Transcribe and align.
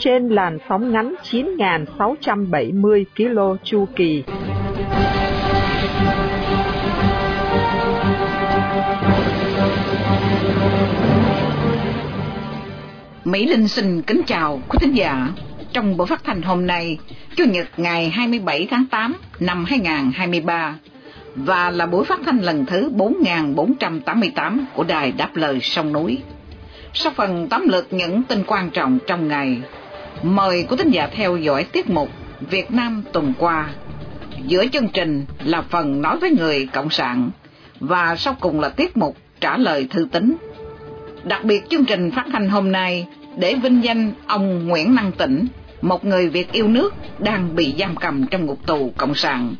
Trên 0.00 0.28
làn 0.28 0.58
sóng 0.68 0.92
ngắn 0.92 1.14
9.670 1.30 3.04
km 3.16 3.56
chu 3.64 3.86
kỳ. 3.96 4.22
Mỹ 13.24 13.46
Linh 13.46 13.68
xin 13.68 14.02
kính 14.02 14.22
chào 14.26 14.60
quý 14.68 14.78
thính 14.80 14.96
giả. 14.96 15.28
Trong 15.72 15.96
buổi 15.96 16.06
phát 16.06 16.24
thanh 16.24 16.42
hôm 16.42 16.66
nay, 16.66 16.98
Chủ 17.36 17.44
nhật 17.44 17.68
ngày 17.76 18.08
27 18.08 18.66
tháng 18.70 18.84
8 18.90 19.16
năm 19.40 19.64
2023 19.64 20.78
và 21.36 21.70
là 21.70 21.86
buổi 21.86 22.04
phát 22.04 22.20
thanh 22.26 22.38
lần 22.38 22.66
thứ 22.66 22.90
4488 22.90 24.66
của 24.74 24.84
Đài 24.84 25.12
Đáp 25.12 25.36
Lời 25.36 25.60
Sông 25.60 25.92
Núi. 25.92 26.18
Sau 26.94 27.12
phần 27.16 27.48
tóm 27.48 27.68
lược 27.68 27.92
những 27.92 28.22
tin 28.22 28.42
quan 28.46 28.70
trọng 28.70 28.98
trong 29.06 29.28
ngày, 29.28 29.62
mời 30.22 30.66
quý 30.68 30.76
thính 30.76 30.90
giả 30.90 31.06
theo 31.06 31.36
dõi 31.36 31.64
tiết 31.64 31.90
mục 31.90 32.08
Việt 32.40 32.70
Nam 32.70 33.02
tuần 33.12 33.32
qua. 33.38 33.68
Giữa 34.46 34.66
chương 34.72 34.88
trình 34.88 35.24
là 35.44 35.62
phần 35.62 36.02
nói 36.02 36.18
với 36.18 36.30
người 36.30 36.68
Cộng 36.72 36.90
sản 36.90 37.30
và 37.80 38.16
sau 38.16 38.36
cùng 38.40 38.60
là 38.60 38.68
tiết 38.68 38.96
mục 38.96 39.16
trả 39.40 39.56
lời 39.56 39.86
thư 39.90 40.08
tín. 40.12 40.36
Đặc 41.24 41.44
biệt 41.44 41.70
chương 41.70 41.84
trình 41.84 42.10
phát 42.10 42.24
thanh 42.32 42.48
hôm 42.48 42.72
nay 42.72 43.06
để 43.36 43.54
vinh 43.54 43.84
danh 43.84 44.12
ông 44.26 44.68
Nguyễn 44.68 44.94
Năng 44.94 45.12
Tĩnh, 45.12 45.46
một 45.82 46.04
người 46.04 46.28
Việt 46.28 46.52
yêu 46.52 46.68
nước 46.68 46.94
đang 47.18 47.56
bị 47.56 47.74
giam 47.78 47.96
cầm 47.96 48.26
trong 48.26 48.46
ngục 48.46 48.66
tù 48.66 48.92
Cộng 48.96 49.14
sản. 49.14 49.54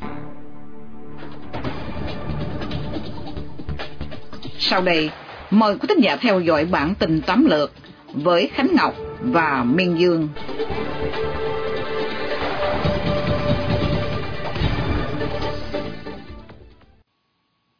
Sau 4.59 4.81
đây, 4.81 5.09
mời 5.51 5.75
quý 5.77 5.85
thính 5.89 5.99
giả 6.03 6.15
theo 6.15 6.39
dõi 6.39 6.65
bản 6.65 6.95
tin 6.95 7.21
tóm 7.21 7.45
lược 7.45 7.73
với 8.13 8.49
Khánh 8.53 8.67
Ngọc 8.75 8.95
và 9.21 9.65
Miên 9.67 9.97
Dương. 9.99 10.27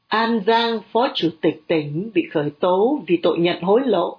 An 0.08 0.40
Giang, 0.48 0.80
Phó 0.92 1.08
Chủ 1.16 1.30
tịch 1.42 1.64
tỉnh 1.68 2.12
bị 2.14 2.28
khởi 2.32 2.50
tố 2.60 3.02
vì 3.08 3.18
tội 3.18 3.38
nhận 3.40 3.62
hối 3.62 3.82
lộ. 3.86 4.18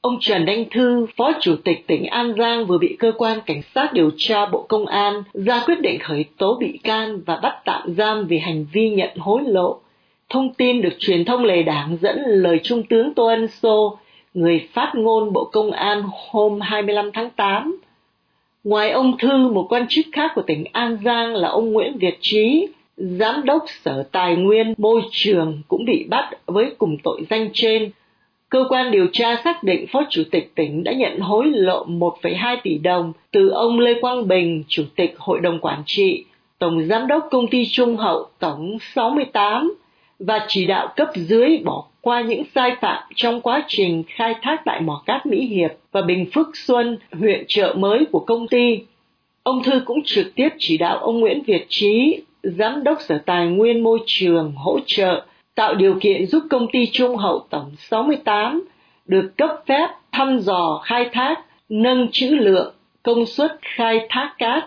Ông 0.00 0.18
Trần 0.20 0.46
Anh 0.46 0.64
Thư, 0.70 1.06
Phó 1.16 1.32
Chủ 1.40 1.56
tịch 1.64 1.86
tỉnh 1.86 2.06
An 2.06 2.34
Giang 2.38 2.66
vừa 2.66 2.78
bị 2.78 2.96
cơ 2.98 3.12
quan 3.18 3.38
cảnh 3.46 3.62
sát 3.74 3.92
điều 3.92 4.10
tra 4.16 4.46
Bộ 4.46 4.66
Công 4.68 4.86
an 4.86 5.22
ra 5.34 5.62
quyết 5.66 5.80
định 5.80 5.98
khởi 5.98 6.24
tố 6.38 6.56
bị 6.60 6.78
can 6.82 7.20
và 7.26 7.36
bắt 7.36 7.54
tạm 7.64 7.94
giam 7.94 8.26
vì 8.26 8.38
hành 8.38 8.66
vi 8.72 8.90
nhận 8.90 9.16
hối 9.16 9.42
lộ. 9.46 9.80
Thông 10.28 10.54
tin 10.54 10.82
được 10.82 10.96
truyền 10.98 11.24
thông 11.24 11.44
lề 11.44 11.62
đảng 11.62 11.96
dẫn 12.00 12.18
lời 12.26 12.60
Trung 12.62 12.82
tướng 12.82 13.14
Tô 13.14 13.26
Ân 13.26 13.48
Sô, 13.48 13.98
người 14.36 14.68
phát 14.72 14.92
ngôn 14.94 15.32
Bộ 15.32 15.44
Công 15.44 15.70
an 15.70 16.02
hôm 16.30 16.60
25 16.60 17.10
tháng 17.12 17.30
8. 17.30 17.76
Ngoài 18.64 18.90
ông 18.90 19.18
Thư, 19.18 19.48
một 19.48 19.66
quan 19.68 19.86
chức 19.88 20.06
khác 20.12 20.32
của 20.34 20.42
tỉnh 20.42 20.64
An 20.72 20.98
Giang 21.04 21.34
là 21.34 21.48
ông 21.48 21.72
Nguyễn 21.72 21.98
Việt 21.98 22.18
Trí, 22.20 22.68
Giám 22.96 23.44
đốc 23.44 23.64
Sở 23.84 24.08
Tài 24.12 24.36
nguyên 24.36 24.74
Môi 24.78 25.02
trường 25.10 25.62
cũng 25.68 25.84
bị 25.84 26.06
bắt 26.08 26.30
với 26.46 26.74
cùng 26.78 26.96
tội 27.02 27.20
danh 27.30 27.48
trên 27.52 27.90
Cơ 28.48 28.64
quan 28.68 28.90
điều 28.90 29.06
tra 29.12 29.36
xác 29.44 29.62
định 29.64 29.86
Phó 29.92 30.02
Chủ 30.10 30.22
tịch 30.30 30.52
tỉnh 30.54 30.84
đã 30.84 30.92
nhận 30.92 31.18
hối 31.20 31.46
lộ 31.46 31.86
1,2 31.86 32.56
tỷ 32.62 32.78
đồng 32.78 33.12
từ 33.30 33.48
ông 33.48 33.78
Lê 33.78 34.00
Quang 34.00 34.28
Bình, 34.28 34.64
Chủ 34.68 34.82
tịch 34.96 35.14
Hội 35.18 35.40
đồng 35.40 35.58
Quản 35.60 35.82
trị, 35.86 36.24
Tổng 36.58 36.86
Giám 36.86 37.06
đốc 37.06 37.28
Công 37.30 37.48
ty 37.48 37.66
Trung 37.66 37.96
Hậu 37.96 38.26
Tổng 38.38 38.78
68 38.94 39.74
và 40.18 40.46
chỉ 40.48 40.66
đạo 40.66 40.92
cấp 40.96 41.08
dưới 41.14 41.58
bỏ 41.64 41.84
qua 42.00 42.20
những 42.20 42.42
sai 42.54 42.76
phạm 42.80 43.02
trong 43.14 43.40
quá 43.40 43.64
trình 43.68 44.02
khai 44.08 44.34
thác 44.42 44.62
tại 44.64 44.80
mỏ 44.80 45.02
cát 45.06 45.26
Mỹ 45.26 45.46
Hiệp 45.46 45.70
và 45.92 46.02
Bình 46.02 46.26
Phước 46.34 46.56
Xuân, 46.56 46.98
huyện 47.12 47.44
chợ 47.48 47.74
mới 47.78 48.04
của 48.12 48.20
công 48.20 48.48
ty. 48.48 48.80
Ông 49.42 49.62
Thư 49.62 49.80
cũng 49.84 50.02
trực 50.04 50.34
tiếp 50.34 50.48
chỉ 50.58 50.78
đạo 50.78 50.98
ông 50.98 51.20
Nguyễn 51.20 51.42
Việt 51.42 51.66
Trí, 51.68 52.20
Giám 52.42 52.84
đốc 52.84 52.98
Sở 53.00 53.18
Tài 53.26 53.46
nguyên 53.46 53.82
Môi 53.82 53.98
trường 54.06 54.52
hỗ 54.56 54.78
trợ 54.86 55.24
tạo 55.54 55.74
điều 55.74 55.98
kiện 56.00 56.26
giúp 56.26 56.42
công 56.50 56.66
ty 56.72 56.86
Trung 56.86 57.16
Hậu 57.16 57.46
Tổng 57.50 57.72
68 57.78 58.68
được 59.06 59.32
cấp 59.36 59.50
phép 59.66 59.88
thăm 60.12 60.38
dò 60.38 60.80
khai 60.84 61.08
thác, 61.12 61.40
nâng 61.68 62.08
trữ 62.12 62.26
lượng, 62.26 62.74
công 63.02 63.26
suất 63.26 63.58
khai 63.62 64.06
thác 64.08 64.34
cát. 64.38 64.64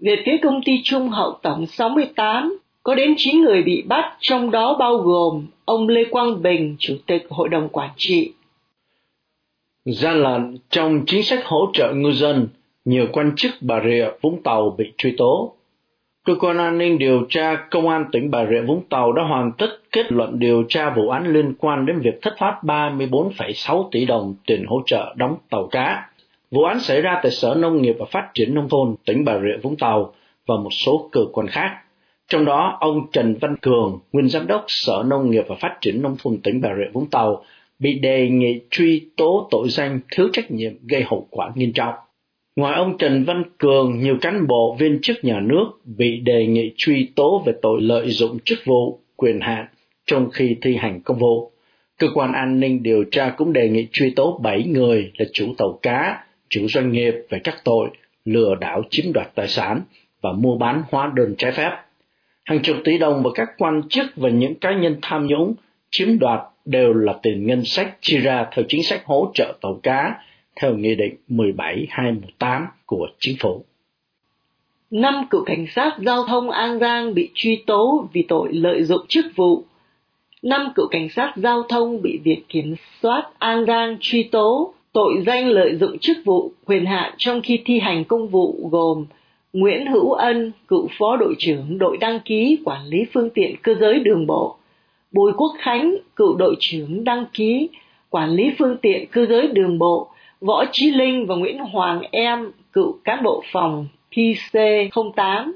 Về 0.00 0.22
phía 0.26 0.36
công 0.42 0.60
ty 0.64 0.80
Trung 0.84 1.08
Hậu 1.08 1.32
Tổng 1.42 1.66
68, 1.66 2.58
có 2.84 2.94
đến 2.94 3.14
9 3.16 3.40
người 3.40 3.62
bị 3.62 3.82
bắt, 3.82 4.16
trong 4.20 4.50
đó 4.50 4.76
bao 4.78 4.96
gồm 4.96 5.46
ông 5.64 5.88
Lê 5.88 6.04
Quang 6.04 6.42
Bình, 6.42 6.76
Chủ 6.78 6.94
tịch 7.06 7.26
Hội 7.30 7.48
đồng 7.48 7.68
Quản 7.68 7.90
trị. 7.96 8.32
Gian 9.84 10.22
lận 10.22 10.58
trong 10.70 11.04
chính 11.06 11.22
sách 11.22 11.44
hỗ 11.44 11.70
trợ 11.72 11.92
ngư 11.94 12.12
dân, 12.12 12.48
nhiều 12.84 13.06
quan 13.12 13.32
chức 13.36 13.52
Bà 13.60 13.80
Rịa 13.84 14.06
Vũng 14.20 14.42
Tàu 14.42 14.74
bị 14.78 14.92
truy 14.98 15.14
tố. 15.18 15.54
Cơ 16.24 16.34
quan 16.40 16.58
an 16.58 16.78
ninh 16.78 16.98
điều 16.98 17.26
tra 17.28 17.66
Công 17.70 17.88
an 17.88 18.04
tỉnh 18.12 18.30
Bà 18.30 18.46
Rịa 18.50 18.62
Vũng 18.66 18.82
Tàu 18.88 19.12
đã 19.12 19.22
hoàn 19.22 19.52
tất 19.58 19.68
kết 19.92 20.12
luận 20.12 20.38
điều 20.38 20.64
tra 20.68 20.90
vụ 20.90 21.08
án 21.08 21.32
liên 21.32 21.54
quan 21.58 21.86
đến 21.86 22.00
việc 22.00 22.22
thất 22.22 22.34
thoát 22.38 22.58
34,6 22.62 23.88
tỷ 23.90 24.04
đồng 24.04 24.34
tiền 24.46 24.64
hỗ 24.66 24.82
trợ 24.86 25.14
đóng 25.16 25.36
tàu 25.50 25.66
cá. 25.66 26.08
Vụ 26.50 26.62
án 26.62 26.80
xảy 26.80 27.00
ra 27.00 27.20
tại 27.22 27.30
Sở 27.30 27.54
Nông 27.54 27.82
nghiệp 27.82 27.96
và 27.98 28.06
Phát 28.10 28.30
triển 28.34 28.54
Nông 28.54 28.68
thôn 28.68 28.94
tỉnh 29.04 29.24
Bà 29.24 29.38
Rịa 29.38 29.62
Vũng 29.62 29.76
Tàu 29.76 30.12
và 30.46 30.54
một 30.56 30.70
số 30.72 31.08
cơ 31.12 31.20
quan 31.32 31.46
khác. 31.46 31.83
Trong 32.28 32.44
đó, 32.44 32.76
ông 32.80 33.06
Trần 33.12 33.34
Văn 33.40 33.56
Cường, 33.62 33.98
nguyên 34.12 34.28
giám 34.28 34.46
đốc 34.46 34.64
Sở 34.68 35.02
Nông 35.06 35.30
nghiệp 35.30 35.44
và 35.48 35.54
Phát 35.60 35.78
triển 35.80 36.02
Nông 36.02 36.16
thôn 36.22 36.38
tỉnh 36.42 36.60
Bà 36.60 36.68
Rịa 36.78 36.90
Vũng 36.92 37.10
Tàu, 37.10 37.44
bị 37.78 37.98
đề 37.98 38.28
nghị 38.28 38.60
truy 38.70 39.08
tố 39.16 39.48
tội 39.50 39.68
danh 39.68 40.00
thiếu 40.10 40.28
trách 40.32 40.50
nhiệm 40.50 40.72
gây 40.86 41.02
hậu 41.02 41.26
quả 41.30 41.52
nghiêm 41.54 41.72
trọng. 41.72 41.94
Ngoài 42.56 42.74
ông 42.74 42.98
Trần 42.98 43.24
Văn 43.24 43.44
Cường, 43.58 44.00
nhiều 44.00 44.16
cán 44.20 44.46
bộ 44.46 44.76
viên 44.78 44.98
chức 45.02 45.24
nhà 45.24 45.40
nước 45.40 45.66
bị 45.84 46.20
đề 46.20 46.46
nghị 46.46 46.72
truy 46.76 47.08
tố 47.16 47.42
về 47.46 47.52
tội 47.62 47.80
lợi 47.82 48.10
dụng 48.10 48.38
chức 48.44 48.58
vụ, 48.64 49.00
quyền 49.16 49.40
hạn 49.40 49.66
trong 50.06 50.30
khi 50.30 50.56
thi 50.62 50.76
hành 50.76 51.00
công 51.00 51.18
vụ. 51.18 51.50
Cơ 51.98 52.06
quan 52.14 52.32
an 52.32 52.60
ninh 52.60 52.82
điều 52.82 53.04
tra 53.10 53.34
cũng 53.36 53.52
đề 53.52 53.68
nghị 53.68 53.86
truy 53.92 54.10
tố 54.10 54.40
7 54.42 54.64
người 54.64 55.12
là 55.18 55.26
chủ 55.32 55.54
tàu 55.58 55.78
cá, 55.82 56.24
chủ 56.48 56.68
doanh 56.68 56.92
nghiệp 56.92 57.14
về 57.28 57.38
các 57.44 57.56
tội 57.64 57.88
lừa 58.24 58.54
đảo 58.54 58.82
chiếm 58.90 59.12
đoạt 59.12 59.34
tài 59.34 59.48
sản 59.48 59.80
và 60.20 60.32
mua 60.32 60.56
bán 60.56 60.82
hóa 60.90 61.12
đơn 61.14 61.34
trái 61.38 61.52
phép. 61.52 61.70
Hàng 62.44 62.62
chục 62.62 62.76
tỷ 62.84 62.98
đồng 62.98 63.22
của 63.22 63.30
các 63.30 63.48
quan 63.58 63.82
chức 63.88 64.06
và 64.16 64.28
những 64.28 64.54
cá 64.54 64.72
nhân 64.72 64.96
tham 65.02 65.26
nhũng 65.26 65.54
chiếm 65.90 66.18
đoạt 66.18 66.40
đều 66.64 66.92
là 66.92 67.12
tiền 67.22 67.46
ngân 67.46 67.64
sách 67.64 67.96
chi 68.00 68.18
ra 68.18 68.46
theo 68.52 68.64
chính 68.68 68.82
sách 68.82 69.02
hỗ 69.04 69.30
trợ 69.34 69.54
tàu 69.60 69.80
cá, 69.82 70.14
theo 70.56 70.74
Nghị 70.74 70.94
định 70.94 71.16
17218 71.28 72.66
của 72.86 73.08
Chính 73.18 73.36
phủ. 73.40 73.64
Năm 74.90 75.26
cựu 75.30 75.44
cảnh 75.44 75.66
sát 75.74 75.96
giao 75.98 76.24
thông 76.24 76.50
An 76.50 76.78
Giang 76.78 77.14
bị 77.14 77.30
truy 77.34 77.56
tố 77.66 78.08
vì 78.12 78.22
tội 78.28 78.48
lợi 78.52 78.82
dụng 78.82 79.06
chức 79.08 79.26
vụ. 79.36 79.64
Năm 80.42 80.72
cựu 80.74 80.88
cảnh 80.90 81.08
sát 81.08 81.32
giao 81.36 81.62
thông 81.62 82.02
bị 82.02 82.18
Viện 82.24 82.40
Kiểm 82.48 82.74
soát 83.02 83.30
An 83.38 83.64
Giang 83.66 83.96
truy 84.00 84.22
tố 84.22 84.74
tội 84.92 85.22
danh 85.26 85.48
lợi 85.48 85.76
dụng 85.76 85.98
chức 85.98 86.16
vụ, 86.24 86.52
quyền 86.64 86.86
hạn 86.86 87.14
trong 87.18 87.40
khi 87.42 87.62
thi 87.64 87.78
hành 87.78 88.04
công 88.04 88.28
vụ 88.28 88.68
gồm 88.72 89.06
Nguyễn 89.54 89.86
Hữu 89.86 90.12
Ân, 90.12 90.52
cựu 90.68 90.88
phó 90.98 91.16
đội 91.16 91.34
trưởng 91.38 91.78
đội 91.78 91.96
đăng 91.96 92.20
ký 92.24 92.58
quản 92.64 92.86
lý 92.86 92.98
phương 93.12 93.30
tiện 93.30 93.56
cơ 93.62 93.74
giới 93.74 94.00
đường 94.00 94.26
bộ, 94.26 94.56
Bùi 95.12 95.32
Quốc 95.32 95.52
Khánh, 95.58 95.96
cựu 96.16 96.36
đội 96.36 96.56
trưởng 96.60 97.04
đăng 97.04 97.24
ký 97.32 97.68
quản 98.10 98.30
lý 98.30 98.50
phương 98.58 98.76
tiện 98.82 99.06
cơ 99.06 99.26
giới 99.26 99.48
đường 99.48 99.78
bộ. 99.78 100.08
Võ 100.40 100.64
Trí 100.72 100.90
Linh 100.90 101.26
và 101.26 101.34
Nguyễn 101.34 101.58
Hoàng 101.58 102.02
Em, 102.10 102.50
cựu 102.72 102.98
cán 103.04 103.22
bộ 103.22 103.42
phòng 103.52 103.86
PC08. 104.12 105.52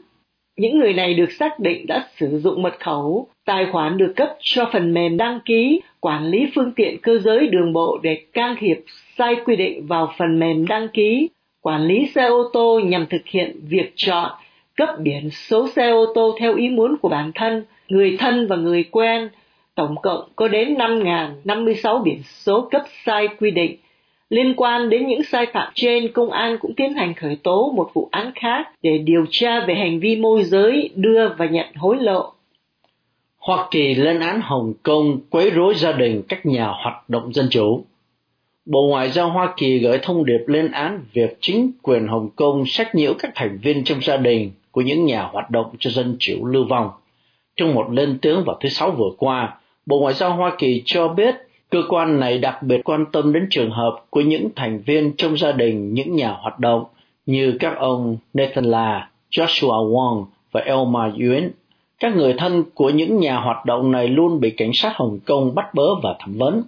Những 0.56 0.78
người 0.78 0.92
này 0.92 1.14
được 1.14 1.32
xác 1.32 1.60
định 1.60 1.86
đã 1.86 2.06
sử 2.16 2.38
dụng 2.38 2.62
mật 2.62 2.80
khẩu, 2.80 3.28
tài 3.46 3.66
khoản 3.72 3.98
được 3.98 4.12
cấp 4.16 4.28
cho 4.40 4.68
phần 4.72 4.94
mềm 4.94 5.16
đăng 5.16 5.40
ký, 5.44 5.80
quản 6.00 6.26
lý 6.26 6.46
phương 6.54 6.72
tiện 6.76 6.98
cơ 7.02 7.18
giới 7.18 7.46
đường 7.46 7.72
bộ 7.72 7.98
để 8.02 8.22
can 8.32 8.56
thiệp 8.58 8.84
sai 9.18 9.36
quy 9.44 9.56
định 9.56 9.86
vào 9.86 10.12
phần 10.18 10.38
mềm 10.38 10.66
đăng 10.66 10.88
ký, 10.88 11.28
quản 11.68 11.86
lý 11.86 12.06
xe 12.14 12.24
ô 12.24 12.50
tô 12.52 12.80
nhằm 12.84 13.06
thực 13.06 13.26
hiện 13.26 13.60
việc 13.68 13.92
chọn, 13.96 14.30
cấp 14.76 14.88
biển 14.98 15.30
số 15.30 15.68
xe 15.68 15.90
ô 15.90 16.06
tô 16.14 16.36
theo 16.40 16.54
ý 16.54 16.68
muốn 16.68 16.96
của 16.96 17.08
bản 17.08 17.32
thân, 17.34 17.64
người 17.88 18.16
thân 18.18 18.46
và 18.46 18.56
người 18.56 18.84
quen. 18.84 19.28
Tổng 19.74 19.96
cộng 20.02 20.28
có 20.36 20.48
đến 20.48 20.74
5.056 20.74 22.02
biển 22.02 22.22
số 22.22 22.68
cấp 22.70 22.82
sai 23.04 23.28
quy 23.40 23.50
định 23.50 23.76
Liên 24.30 24.54
quan 24.56 24.90
đến 24.90 25.06
những 25.06 25.22
sai 25.22 25.46
phạm 25.52 25.72
trên, 25.74 26.12
công 26.12 26.30
an 26.30 26.58
cũng 26.60 26.74
tiến 26.74 26.94
hành 26.94 27.14
khởi 27.14 27.36
tố 27.42 27.72
một 27.76 27.90
vụ 27.94 28.08
án 28.10 28.32
khác 28.34 28.68
để 28.82 28.98
điều 28.98 29.24
tra 29.30 29.64
về 29.66 29.74
hành 29.74 30.00
vi 30.00 30.16
môi 30.16 30.44
giới 30.44 30.90
đưa 30.94 31.28
và 31.28 31.46
nhận 31.46 31.66
hối 31.76 31.96
lộ. 31.96 32.32
Hoa 33.38 33.68
Kỳ 33.70 33.94
lên 33.94 34.20
án 34.20 34.40
Hồng 34.40 34.72
Kông 34.82 35.20
quấy 35.30 35.50
rối 35.50 35.74
gia 35.74 35.92
đình 35.92 36.22
các 36.28 36.46
nhà 36.46 36.66
hoạt 36.66 37.08
động 37.08 37.32
dân 37.32 37.46
chủ. 37.50 37.84
Bộ 38.68 38.86
Ngoại 38.86 39.10
giao 39.10 39.30
Hoa 39.30 39.52
Kỳ 39.56 39.78
gửi 39.78 39.98
thông 40.02 40.24
điệp 40.24 40.40
lên 40.46 40.70
án 40.70 41.00
việc 41.12 41.38
chính 41.40 41.70
quyền 41.82 42.06
Hồng 42.06 42.28
Kông 42.36 42.66
sách 42.66 42.94
nhiễu 42.94 43.14
các 43.18 43.32
thành 43.34 43.58
viên 43.62 43.84
trong 43.84 44.00
gia 44.02 44.16
đình 44.16 44.50
của 44.70 44.80
những 44.80 45.04
nhà 45.06 45.22
hoạt 45.22 45.50
động 45.50 45.66
cho 45.78 45.90
dân 45.90 46.16
chủ 46.18 46.46
lưu 46.46 46.64
vong. 46.64 46.90
Trong 47.56 47.74
một 47.74 47.90
lên 47.90 48.18
tiếng 48.22 48.44
vào 48.44 48.56
thứ 48.60 48.68
Sáu 48.68 48.90
vừa 48.90 49.10
qua, 49.18 49.56
Bộ 49.86 50.00
Ngoại 50.00 50.14
giao 50.14 50.34
Hoa 50.34 50.52
Kỳ 50.58 50.82
cho 50.84 51.08
biết 51.08 51.34
cơ 51.70 51.82
quan 51.88 52.20
này 52.20 52.38
đặc 52.38 52.62
biệt 52.62 52.80
quan 52.84 53.06
tâm 53.12 53.32
đến 53.32 53.46
trường 53.50 53.70
hợp 53.70 54.04
của 54.10 54.20
những 54.20 54.48
thành 54.56 54.82
viên 54.86 55.12
trong 55.16 55.36
gia 55.36 55.52
đình 55.52 55.94
những 55.94 56.16
nhà 56.16 56.30
hoạt 56.30 56.58
động 56.58 56.84
như 57.26 57.56
các 57.60 57.76
ông 57.78 58.16
Nathan 58.34 58.64
La, 58.64 59.08
Joshua 59.30 59.90
Wong 59.90 60.24
và 60.52 60.60
Elma 60.60 61.12
Yuen. 61.20 61.50
Các 62.00 62.16
người 62.16 62.34
thân 62.38 62.64
của 62.74 62.90
những 62.90 63.20
nhà 63.20 63.36
hoạt 63.36 63.66
động 63.66 63.90
này 63.90 64.08
luôn 64.08 64.40
bị 64.40 64.50
cảnh 64.50 64.70
sát 64.74 64.92
Hồng 64.94 65.18
Kông 65.26 65.54
bắt 65.54 65.74
bớ 65.74 65.94
và 66.02 66.16
thẩm 66.18 66.38
vấn. 66.38 66.62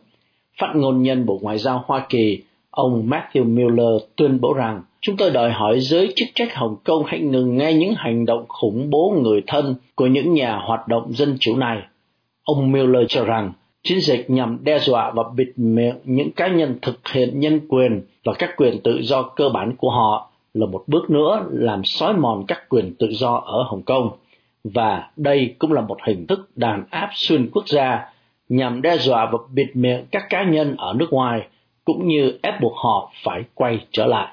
Phát 0.61 0.77
ngôn 0.77 1.03
nhân 1.03 1.27
Bộ 1.27 1.39
Ngoại 1.43 1.59
giao 1.59 1.85
Hoa 1.87 2.07
Kỳ, 2.09 2.43
ông 2.71 3.09
Matthew 3.11 3.45
Miller 3.45 4.03
tuyên 4.17 4.41
bố 4.41 4.53
rằng 4.53 4.83
chúng 5.01 5.17
tôi 5.17 5.31
đòi 5.31 5.51
hỏi 5.51 5.81
giới 5.81 6.12
chức 6.17 6.29
trách 6.35 6.55
Hồng 6.55 6.77
Kông 6.85 7.05
hãy 7.07 7.21
ngừng 7.21 7.57
ngay 7.57 7.75
những 7.75 7.95
hành 7.97 8.27
động 8.27 8.45
khủng 8.49 8.91
bố 8.91 9.15
người 9.23 9.43
thân 9.47 9.75
của 9.95 10.07
những 10.07 10.35
nhà 10.35 10.57
hoạt 10.57 10.89
động 10.89 11.12
dân 11.12 11.37
chủ 11.41 11.57
này. 11.57 11.79
Ông 12.45 12.73
Miller 12.73 13.07
cho 13.09 13.25
rằng 13.25 13.53
chiến 13.83 14.01
dịch 14.01 14.31
nhằm 14.31 14.59
đe 14.65 14.79
dọa 14.79 15.11
và 15.11 15.23
bịt 15.37 15.49
miệng 15.57 15.97
những 16.05 16.31
cá 16.31 16.49
nhân 16.49 16.79
thực 16.83 17.09
hiện 17.09 17.41
nhân 17.41 17.61
quyền 17.69 18.03
và 18.25 18.33
các 18.39 18.51
quyền 18.57 18.81
tự 18.85 18.99
do 19.03 19.23
cơ 19.23 19.49
bản 19.49 19.77
của 19.77 19.91
họ 19.91 20.31
là 20.55 20.67
một 20.67 20.85
bước 20.87 21.11
nữa 21.11 21.47
làm 21.51 21.85
xói 21.85 22.15
mòn 22.15 22.45
các 22.49 22.69
quyền 22.69 22.95
tự 22.99 23.07
do 23.11 23.35
ở 23.35 23.62
Hồng 23.62 23.83
Kông 23.83 24.11
và 24.65 25.11
đây 25.17 25.55
cũng 25.59 25.73
là 25.73 25.81
một 25.81 25.99
hình 26.07 26.27
thức 26.27 26.51
đàn 26.57 26.85
áp 26.91 27.11
xuyên 27.15 27.51
quốc 27.51 27.69
gia 27.69 28.12
nhằm 28.50 28.82
đe 28.82 28.99
dọa 28.99 29.29
và 29.32 29.38
bịt 29.52 29.70
miệng 29.75 30.06
các 30.11 30.26
cá 30.31 30.44
nhân 30.44 30.76
ở 30.79 30.94
nước 30.97 31.06
ngoài 31.11 31.49
cũng 31.85 32.08
như 32.08 32.38
ép 32.43 32.61
buộc 32.61 32.73
họ 32.76 33.12
phải 33.25 33.43
quay 33.55 33.87
trở 33.93 34.06
lại. 34.06 34.29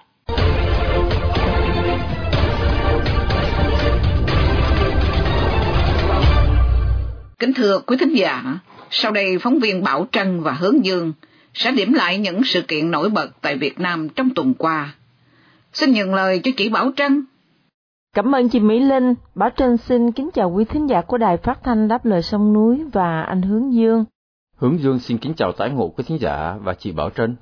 Kính 7.39 7.53
thưa 7.53 7.79
quý 7.79 7.97
thính 7.99 8.13
giả, 8.13 8.59
sau 8.89 9.11
đây 9.11 9.37
phóng 9.41 9.59
viên 9.59 9.83
Bảo 9.83 10.07
Trân 10.11 10.41
và 10.41 10.51
Hướng 10.51 10.85
Dương 10.85 11.13
sẽ 11.53 11.71
điểm 11.71 11.93
lại 11.93 12.17
những 12.17 12.43
sự 12.43 12.61
kiện 12.61 12.91
nổi 12.91 13.09
bật 13.09 13.29
tại 13.41 13.57
Việt 13.57 13.79
Nam 13.79 14.09
trong 14.09 14.29
tuần 14.35 14.53
qua. 14.53 14.93
Xin 15.73 15.91
nhận 15.91 16.15
lời 16.15 16.41
cho 16.43 16.51
chị 16.57 16.69
Bảo 16.69 16.91
Trân. 16.95 17.25
Cảm 18.15 18.36
ơn 18.36 18.50
chị 18.50 18.59
Mỹ 18.59 18.80
Linh. 18.80 19.13
Bảo 19.36 19.50
Trân 19.50 19.77
xin 19.77 20.12
kính 20.12 20.30
chào 20.33 20.51
quý 20.51 20.65
thính 20.65 20.89
giả 20.89 21.01
của 21.01 21.18
Đài 21.18 21.38
Phát 21.38 21.63
thanh 21.63 21.88
Đáp 21.88 22.06
lời 22.06 22.21
sông 22.21 22.54
núi 22.54 22.83
và 22.94 23.21
anh 23.21 23.42
Hướng 23.42 23.74
Dương. 23.74 24.06
Hướng 24.56 24.80
Dương 24.80 25.00
xin 25.00 25.18
kính 25.18 25.33
chào 25.33 25.51
tái 25.51 25.69
ngộ 25.69 25.88
quý 25.88 26.04
thính 26.07 26.18
giả 26.19 26.56
và 26.63 26.74
chị 26.74 26.92
Bảo 26.92 27.09
Trân. 27.09 27.36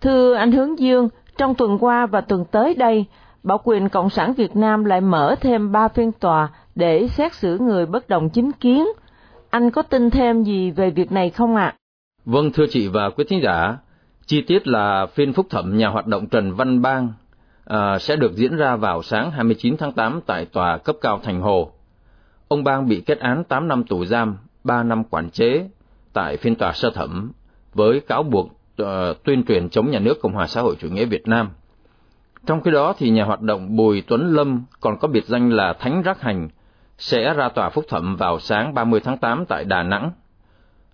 Thưa 0.00 0.34
anh 0.34 0.52
Hướng 0.52 0.78
Dương, 0.78 1.08
trong 1.38 1.54
tuần 1.54 1.78
qua 1.80 2.06
và 2.06 2.20
tuần 2.20 2.44
tới 2.44 2.74
đây, 2.74 3.04
Bảo 3.42 3.60
quyền 3.64 3.88
Cộng 3.88 4.10
sản 4.10 4.32
Việt 4.32 4.56
Nam 4.56 4.84
lại 4.84 5.00
mở 5.00 5.34
thêm 5.40 5.72
ba 5.72 5.88
phiên 5.88 6.12
tòa 6.12 6.48
để 6.74 7.08
xét 7.08 7.34
xử 7.34 7.58
người 7.58 7.86
bất 7.86 8.08
đồng 8.08 8.30
chính 8.30 8.52
kiến. 8.52 8.86
Anh 9.50 9.70
có 9.70 9.82
tin 9.82 10.10
thêm 10.10 10.42
gì 10.42 10.70
về 10.70 10.90
việc 10.90 11.12
này 11.12 11.30
không 11.30 11.56
ạ? 11.56 11.64
À? 11.64 11.76
Vâng 12.24 12.52
thưa 12.52 12.66
chị 12.70 12.88
và 12.88 13.10
quý 13.10 13.24
thính 13.28 13.40
giả, 13.42 13.76
chi 14.26 14.40
tiết 14.46 14.66
là 14.66 15.06
phiên 15.06 15.32
phúc 15.32 15.46
thẩm 15.50 15.76
nhà 15.76 15.88
hoạt 15.88 16.06
động 16.06 16.26
Trần 16.26 16.54
Văn 16.54 16.82
Bang 16.82 17.12
à, 17.66 17.98
sẽ 17.98 18.16
được 18.16 18.32
diễn 18.34 18.56
ra 18.56 18.76
vào 18.76 19.02
sáng 19.02 19.30
29 19.30 19.76
tháng 19.76 19.92
8 19.92 20.20
tại 20.26 20.44
tòa 20.44 20.78
cấp 20.78 20.96
cao 21.00 21.20
Thành 21.22 21.40
Hồ. 21.40 21.72
Ông 22.48 22.64
Bang 22.64 22.88
bị 22.88 23.00
kết 23.06 23.18
án 23.18 23.44
8 23.44 23.68
năm 23.68 23.84
tù 23.84 24.04
giam, 24.04 24.36
3 24.64 24.82
năm 24.82 25.04
quản 25.04 25.30
chế 25.30 25.68
tại 26.12 26.36
phiên 26.36 26.54
tòa 26.54 26.72
sơ 26.72 26.90
thẩm 26.90 27.32
với 27.74 28.00
cáo 28.00 28.22
buộc 28.22 28.46
uh, 28.82 28.86
tuyên 29.24 29.44
truyền 29.44 29.68
chống 29.68 29.90
nhà 29.90 29.98
nước 29.98 30.22
Cộng 30.22 30.32
hòa 30.32 30.46
xã 30.46 30.60
hội 30.60 30.76
chủ 30.80 30.88
nghĩa 30.88 31.04
Việt 31.04 31.28
Nam. 31.28 31.48
Trong 32.46 32.60
khi 32.60 32.70
đó 32.70 32.94
thì 32.98 33.10
nhà 33.10 33.24
hoạt 33.24 33.40
động 33.40 33.76
Bùi 33.76 34.02
Tuấn 34.06 34.34
Lâm 34.34 34.64
còn 34.80 34.98
có 34.98 35.08
biệt 35.08 35.24
danh 35.26 35.50
là 35.50 35.72
Thánh 35.72 36.02
Rác 36.02 36.20
Hành 36.20 36.48
sẽ 36.98 37.34
ra 37.34 37.48
tòa 37.48 37.70
phúc 37.70 37.84
thẩm 37.88 38.16
vào 38.16 38.38
sáng 38.38 38.74
30 38.74 39.00
tháng 39.00 39.18
8 39.18 39.44
tại 39.46 39.64
Đà 39.64 39.82
Nẵng. 39.82 40.10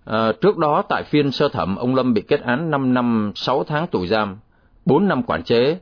À, 0.05 0.31
trước 0.41 0.57
đó 0.57 0.83
tại 0.89 1.03
phiên 1.03 1.31
sơ 1.31 1.49
thẩm 1.49 1.75
ông 1.75 1.95
Lâm 1.95 2.13
bị 2.13 2.21
kết 2.21 2.41
án 2.41 2.71
5 2.71 2.93
năm 2.93 3.31
6 3.35 3.63
tháng 3.63 3.87
tù 3.87 4.05
giam, 4.05 4.37
4 4.85 5.07
năm 5.07 5.23
quản 5.23 5.43
chế 5.43 5.77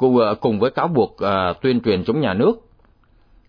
Ờ, 0.00 0.34
cùng 0.40 0.60
với 0.60 0.70
cáo 0.70 0.88
buộc 0.88 1.16
ờ, 1.18 1.52
tuyên 1.62 1.80
truyền 1.80 2.04
chống 2.04 2.20
nhà 2.20 2.34
nước. 2.34 2.54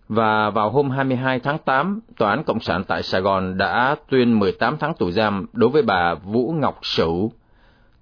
Và 0.08 0.50
vào 0.50 0.70
hôm 0.70 0.90
22 0.90 1.40
tháng 1.40 1.58
8, 1.58 2.00
Tòa 2.16 2.30
án 2.30 2.44
Cộng 2.44 2.60
sản 2.60 2.84
tại 2.84 3.02
Sài 3.02 3.20
Gòn 3.20 3.58
đã 3.58 3.96
tuyên 4.10 4.38
18 4.38 4.76
tháng 4.80 4.94
tù 4.94 5.10
giam 5.10 5.46
đối 5.52 5.70
với 5.70 5.82
bà 5.82 6.14
Vũ 6.14 6.54
Ngọc 6.60 6.78
Sửu, 6.82 7.32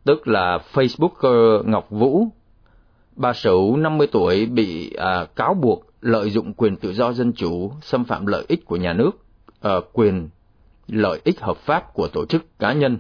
tức 0.05 0.29
là 0.29 0.59
Facebooker 0.73 1.57
ờ, 1.57 1.63
Ngọc 1.67 1.87
Vũ. 1.91 2.27
Bà 3.17 3.33
Sửu, 3.33 3.77
50 3.77 4.07
tuổi, 4.13 4.47
bị 4.47 4.93
à, 4.95 5.25
cáo 5.37 5.55
buộc 5.55 5.87
lợi 6.01 6.31
dụng 6.31 6.53
quyền 6.53 6.77
tự 6.77 6.93
do 6.93 7.13
dân 7.13 7.33
chủ, 7.33 7.73
xâm 7.81 8.05
phạm 8.05 8.27
lợi 8.27 8.45
ích 8.49 8.67
của 8.67 8.77
nhà 8.77 8.93
nước, 8.93 9.11
à, 9.63 9.75
quyền 9.93 10.29
lợi 10.89 11.21
ích 11.25 11.41
hợp 11.41 11.57
pháp 11.57 11.95
của 11.95 12.09
tổ 12.09 12.27
chức 12.27 12.59
cá 12.59 12.73
nhân. 12.73 12.99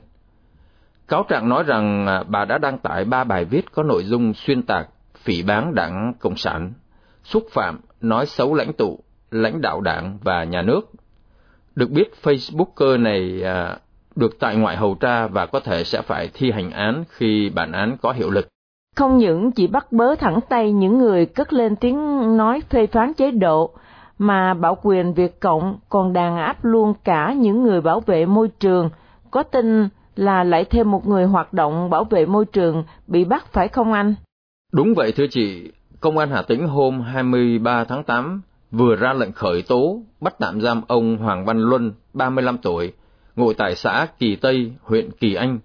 Cáo 1.08 1.24
trạng 1.28 1.48
nói 1.48 1.62
rằng 1.62 2.06
bà 2.28 2.44
đã 2.44 2.58
đăng 2.58 2.78
tải 2.78 3.04
ba 3.04 3.24
bài 3.24 3.44
viết 3.44 3.72
có 3.72 3.82
nội 3.82 4.04
dung 4.04 4.34
xuyên 4.34 4.62
tạc 4.62 4.88
phỉ 5.26 5.42
báng 5.42 5.74
đảng 5.74 6.14
Cộng 6.20 6.36
sản, 6.36 6.72
xúc 7.24 7.46
phạm, 7.50 7.80
nói 8.00 8.26
xấu 8.26 8.54
lãnh 8.54 8.72
tụ, 8.72 8.98
lãnh 9.30 9.60
đạo 9.60 9.80
đảng 9.80 10.18
và 10.24 10.44
nhà 10.44 10.62
nước. 10.62 10.80
Được 11.74 11.90
biết 11.90 12.14
Facebooker 12.22 13.02
này 13.02 13.42
à, 13.44 13.78
được 14.16 14.40
tại 14.40 14.56
ngoại 14.56 14.76
hầu 14.76 14.94
tra 14.94 15.26
và 15.26 15.46
có 15.46 15.60
thể 15.60 15.84
sẽ 15.84 16.02
phải 16.02 16.30
thi 16.34 16.50
hành 16.50 16.70
án 16.70 17.04
khi 17.08 17.50
bản 17.54 17.72
án 17.72 17.96
có 18.02 18.12
hiệu 18.12 18.30
lực. 18.30 18.48
Không 18.96 19.18
những 19.18 19.52
chỉ 19.52 19.66
bắt 19.66 19.92
bớ 19.92 20.14
thẳng 20.14 20.40
tay 20.48 20.72
những 20.72 20.98
người 20.98 21.26
cất 21.26 21.52
lên 21.52 21.76
tiếng 21.76 21.96
nói 22.36 22.62
phê 22.70 22.86
phán 22.86 23.14
chế 23.14 23.30
độ, 23.30 23.70
mà 24.18 24.54
bảo 24.54 24.78
quyền 24.82 25.14
Việt 25.14 25.40
Cộng 25.40 25.78
còn 25.88 26.12
đàn 26.12 26.36
áp 26.36 26.64
luôn 26.64 26.94
cả 27.04 27.32
những 27.32 27.62
người 27.62 27.80
bảo 27.80 28.00
vệ 28.00 28.26
môi 28.26 28.48
trường, 28.48 28.90
có 29.30 29.42
tin 29.42 29.88
là 30.16 30.44
lại 30.44 30.64
thêm 30.64 30.90
một 30.90 31.08
người 31.08 31.24
hoạt 31.24 31.52
động 31.52 31.90
bảo 31.90 32.04
vệ 32.04 32.26
môi 32.26 32.44
trường 32.44 32.84
bị 33.06 33.24
bắt 33.24 33.52
phải 33.52 33.68
không 33.68 33.92
anh? 33.92 34.14
Đúng 34.76 34.94
vậy 34.94 35.12
thưa 35.12 35.26
chị, 35.30 35.70
Công 36.00 36.18
an 36.18 36.30
Hà 36.30 36.42
Tĩnh 36.42 36.68
hôm 36.68 37.00
23 37.00 37.84
tháng 37.84 38.04
8 38.04 38.40
vừa 38.70 38.96
ra 38.96 39.12
lệnh 39.12 39.32
khởi 39.32 39.62
tố 39.62 40.00
bắt 40.20 40.34
tạm 40.38 40.60
giam 40.60 40.82
ông 40.88 41.16
Hoàng 41.16 41.44
Văn 41.44 41.58
Luân, 41.58 41.92
35 42.12 42.58
tuổi, 42.58 42.92
ngụ 43.36 43.52
tại 43.52 43.74
xã 43.74 44.06
Kỳ 44.18 44.36
Tây, 44.36 44.72
huyện 44.82 45.10
Kỳ 45.10 45.34
Anh, 45.34 45.58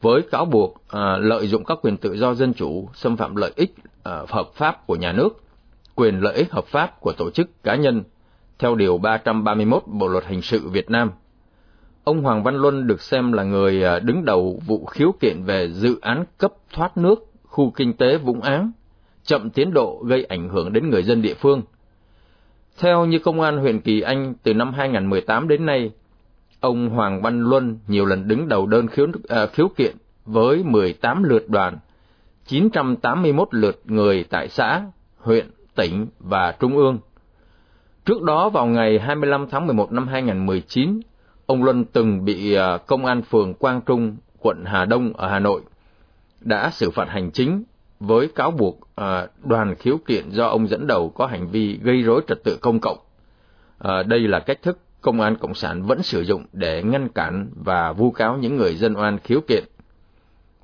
với 0.00 0.22
cáo 0.30 0.44
buộc 0.44 0.82
à, 0.88 1.16
lợi 1.16 1.46
dụng 1.46 1.64
các 1.64 1.78
quyền 1.82 1.96
tự 1.96 2.16
do 2.16 2.34
dân 2.34 2.54
chủ, 2.54 2.88
xâm 2.94 3.16
phạm 3.16 3.36
lợi 3.36 3.52
ích 3.56 3.74
à, 4.02 4.22
hợp 4.28 4.50
pháp 4.54 4.86
của 4.86 4.96
nhà 4.96 5.12
nước, 5.12 5.42
quyền 5.94 6.20
lợi 6.20 6.34
ích 6.34 6.52
hợp 6.52 6.66
pháp 6.66 7.00
của 7.00 7.12
tổ 7.12 7.30
chức 7.30 7.62
cá 7.62 7.76
nhân, 7.76 8.02
theo 8.58 8.74
Điều 8.74 8.98
331 8.98 9.82
Bộ 9.86 10.08
Luật 10.08 10.24
Hình 10.26 10.42
sự 10.42 10.68
Việt 10.68 10.90
Nam. 10.90 11.10
Ông 12.04 12.22
Hoàng 12.22 12.42
Văn 12.42 12.56
Luân 12.56 12.86
được 12.86 13.00
xem 13.00 13.32
là 13.32 13.42
người 13.42 13.84
à, 13.84 13.98
đứng 13.98 14.24
đầu 14.24 14.60
vụ 14.66 14.84
khiếu 14.84 15.12
kiện 15.20 15.42
về 15.44 15.70
dự 15.72 15.96
án 16.00 16.24
cấp 16.38 16.52
thoát 16.72 16.96
nước 16.96 17.31
khu 17.52 17.70
kinh 17.70 17.92
tế 17.92 18.16
Vũng 18.16 18.40
Áng, 18.40 18.72
chậm 19.24 19.50
tiến 19.50 19.72
độ 19.74 20.02
gây 20.06 20.24
ảnh 20.24 20.48
hưởng 20.48 20.72
đến 20.72 20.90
người 20.90 21.02
dân 21.02 21.22
địa 21.22 21.34
phương. 21.34 21.62
Theo 22.78 23.06
như 23.06 23.18
Công 23.18 23.40
an 23.40 23.58
huyện 23.58 23.80
Kỳ 23.80 24.00
Anh, 24.00 24.34
từ 24.42 24.54
năm 24.54 24.72
2018 24.72 25.48
đến 25.48 25.66
nay, 25.66 25.90
ông 26.60 26.88
Hoàng 26.88 27.22
Văn 27.22 27.40
Luân 27.40 27.78
nhiều 27.86 28.06
lần 28.06 28.28
đứng 28.28 28.48
đầu 28.48 28.66
đơn 28.66 28.88
khiếu, 28.88 29.06
à, 29.28 29.46
khiếu 29.46 29.68
kiện 29.76 29.96
với 30.24 30.62
18 30.64 31.22
lượt 31.22 31.48
đoàn, 31.48 31.78
981 32.46 33.48
lượt 33.50 33.80
người 33.84 34.24
tại 34.30 34.48
xã, 34.48 34.82
huyện, 35.18 35.50
tỉnh 35.74 36.06
và 36.18 36.56
trung 36.60 36.76
ương. 36.76 36.98
Trước 38.04 38.22
đó 38.22 38.48
vào 38.48 38.66
ngày 38.66 38.98
25 38.98 39.46
tháng 39.50 39.66
11 39.66 39.92
năm 39.92 40.08
2019, 40.08 41.00
ông 41.46 41.64
Luân 41.64 41.84
từng 41.84 42.24
bị 42.24 42.54
à, 42.54 42.76
Công 42.76 43.06
an 43.06 43.22
phường 43.22 43.54
Quang 43.54 43.80
Trung, 43.86 44.16
quận 44.40 44.64
Hà 44.66 44.84
Đông 44.84 45.12
ở 45.12 45.28
Hà 45.28 45.38
Nội 45.38 45.62
đã 46.44 46.70
xử 46.70 46.90
phạt 46.90 47.08
hành 47.08 47.30
chính 47.30 47.62
với 48.00 48.28
cáo 48.28 48.50
buộc 48.50 48.80
à, 48.94 49.26
đoàn 49.44 49.74
khiếu 49.78 49.98
kiện 50.06 50.30
do 50.30 50.46
ông 50.46 50.68
dẫn 50.68 50.86
đầu 50.86 51.08
có 51.08 51.26
hành 51.26 51.48
vi 51.48 51.78
gây 51.82 52.02
rối 52.02 52.22
trật 52.28 52.44
tự 52.44 52.58
công 52.60 52.78
cộng. 52.80 52.98
À, 53.78 54.02
đây 54.02 54.20
là 54.20 54.40
cách 54.40 54.62
thức 54.62 54.78
công 55.00 55.20
an 55.20 55.36
cộng 55.36 55.54
sản 55.54 55.82
vẫn 55.82 56.02
sử 56.02 56.22
dụng 56.22 56.44
để 56.52 56.82
ngăn 56.82 57.08
cản 57.08 57.50
và 57.64 57.92
vu 57.92 58.10
cáo 58.10 58.36
những 58.36 58.56
người 58.56 58.74
dân 58.74 58.94
oan 58.96 59.18
khiếu 59.18 59.40
kiện. 59.40 59.64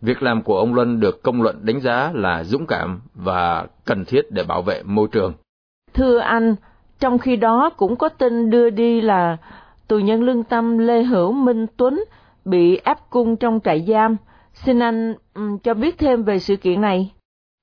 Việc 0.01 0.23
làm 0.23 0.43
của 0.43 0.59
ông 0.59 0.75
Luân 0.75 1.01
được 1.01 1.23
công 1.23 1.43
luận 1.43 1.59
đánh 1.63 1.81
giá 1.81 2.13
là 2.15 2.45
dũng 2.45 2.67
cảm 2.67 3.01
và 3.15 3.67
cần 3.85 4.05
thiết 4.05 4.31
để 4.31 4.45
bảo 4.45 4.63
vệ 4.63 4.83
môi 4.83 5.09
trường. 5.13 5.33
Thưa 5.95 6.19
anh, 6.19 6.55
trong 7.01 7.19
khi 7.19 7.37
đó 7.37 7.71
cũng 7.77 7.97
có 7.97 8.09
tin 8.09 8.51
đưa 8.51 8.71
đi 8.71 9.01
là 9.01 9.37
tù 9.89 9.99
nhân 9.99 10.23
lương 10.23 10.45
tâm 10.45 10.79
Lê 10.79 11.03
Hữu 11.03 11.33
Minh 11.33 11.67
Tuấn 11.77 12.05
bị 12.45 12.77
áp 12.77 12.99
cung 13.11 13.37
trong 13.37 13.61
trại 13.65 13.85
giam 13.89 14.17
Xin 14.65 14.79
anh 14.79 15.15
um, 15.35 15.59
cho 15.59 15.75
biết 15.75 15.99
thêm 15.99 16.23
về 16.23 16.39
sự 16.39 16.57
kiện 16.57 16.81
này. 16.81 17.13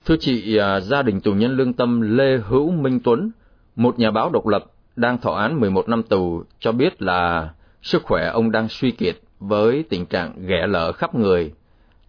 Thưa 0.06 0.16
chị, 0.20 0.58
à, 0.58 0.80
gia 0.80 1.02
đình 1.02 1.22
tù 1.22 1.34
nhân 1.34 1.58
lương 1.58 1.74
tâm 1.74 2.02
Lê 2.02 2.38
Hữu 2.38 2.72
Minh 2.72 3.00
Tuấn, 3.04 3.32
một 3.76 4.00
nhà 4.00 4.12
báo 4.12 4.30
độc 4.30 4.48
lập 4.48 4.64
đang 4.96 5.18
thọ 5.18 5.32
án 5.32 5.60
11 5.60 5.90
năm 5.90 6.04
tù, 6.04 6.44
cho 6.60 6.72
biết 6.72 7.02
là 7.02 7.50
sức 7.82 8.04
khỏe 8.04 8.28
ông 8.28 8.52
đang 8.52 8.70
suy 8.70 8.92
kiệt 8.92 9.16
với 9.40 9.84
tình 9.90 10.06
trạng 10.06 10.46
ghẻ 10.48 10.68
lở 10.68 10.92
khắp 10.92 11.16
người 11.16 11.54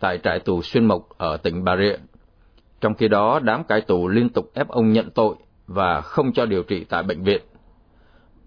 tại 0.00 0.19
trại 0.19 0.40
tù 0.40 0.62
Xuyên 0.62 0.85
Mộc 0.85 1.09
ở 1.19 1.37
tỉnh 1.37 1.64
Bà 1.64 1.76
Rịa. 1.76 1.97
Trong 2.81 2.95
khi 2.95 3.09
đó, 3.09 3.40
đám 3.43 3.64
cai 3.64 3.81
tù 3.81 4.09
liên 4.09 4.28
tục 4.28 4.50
ép 4.55 4.69
ông 4.69 4.93
nhận 4.93 5.11
tội 5.11 5.35
và 5.66 6.00
không 6.00 6.33
cho 6.33 6.47
điều 6.47 6.62
trị 6.62 6.85
tại 6.85 7.02
bệnh 7.02 7.23
viện. 7.23 7.43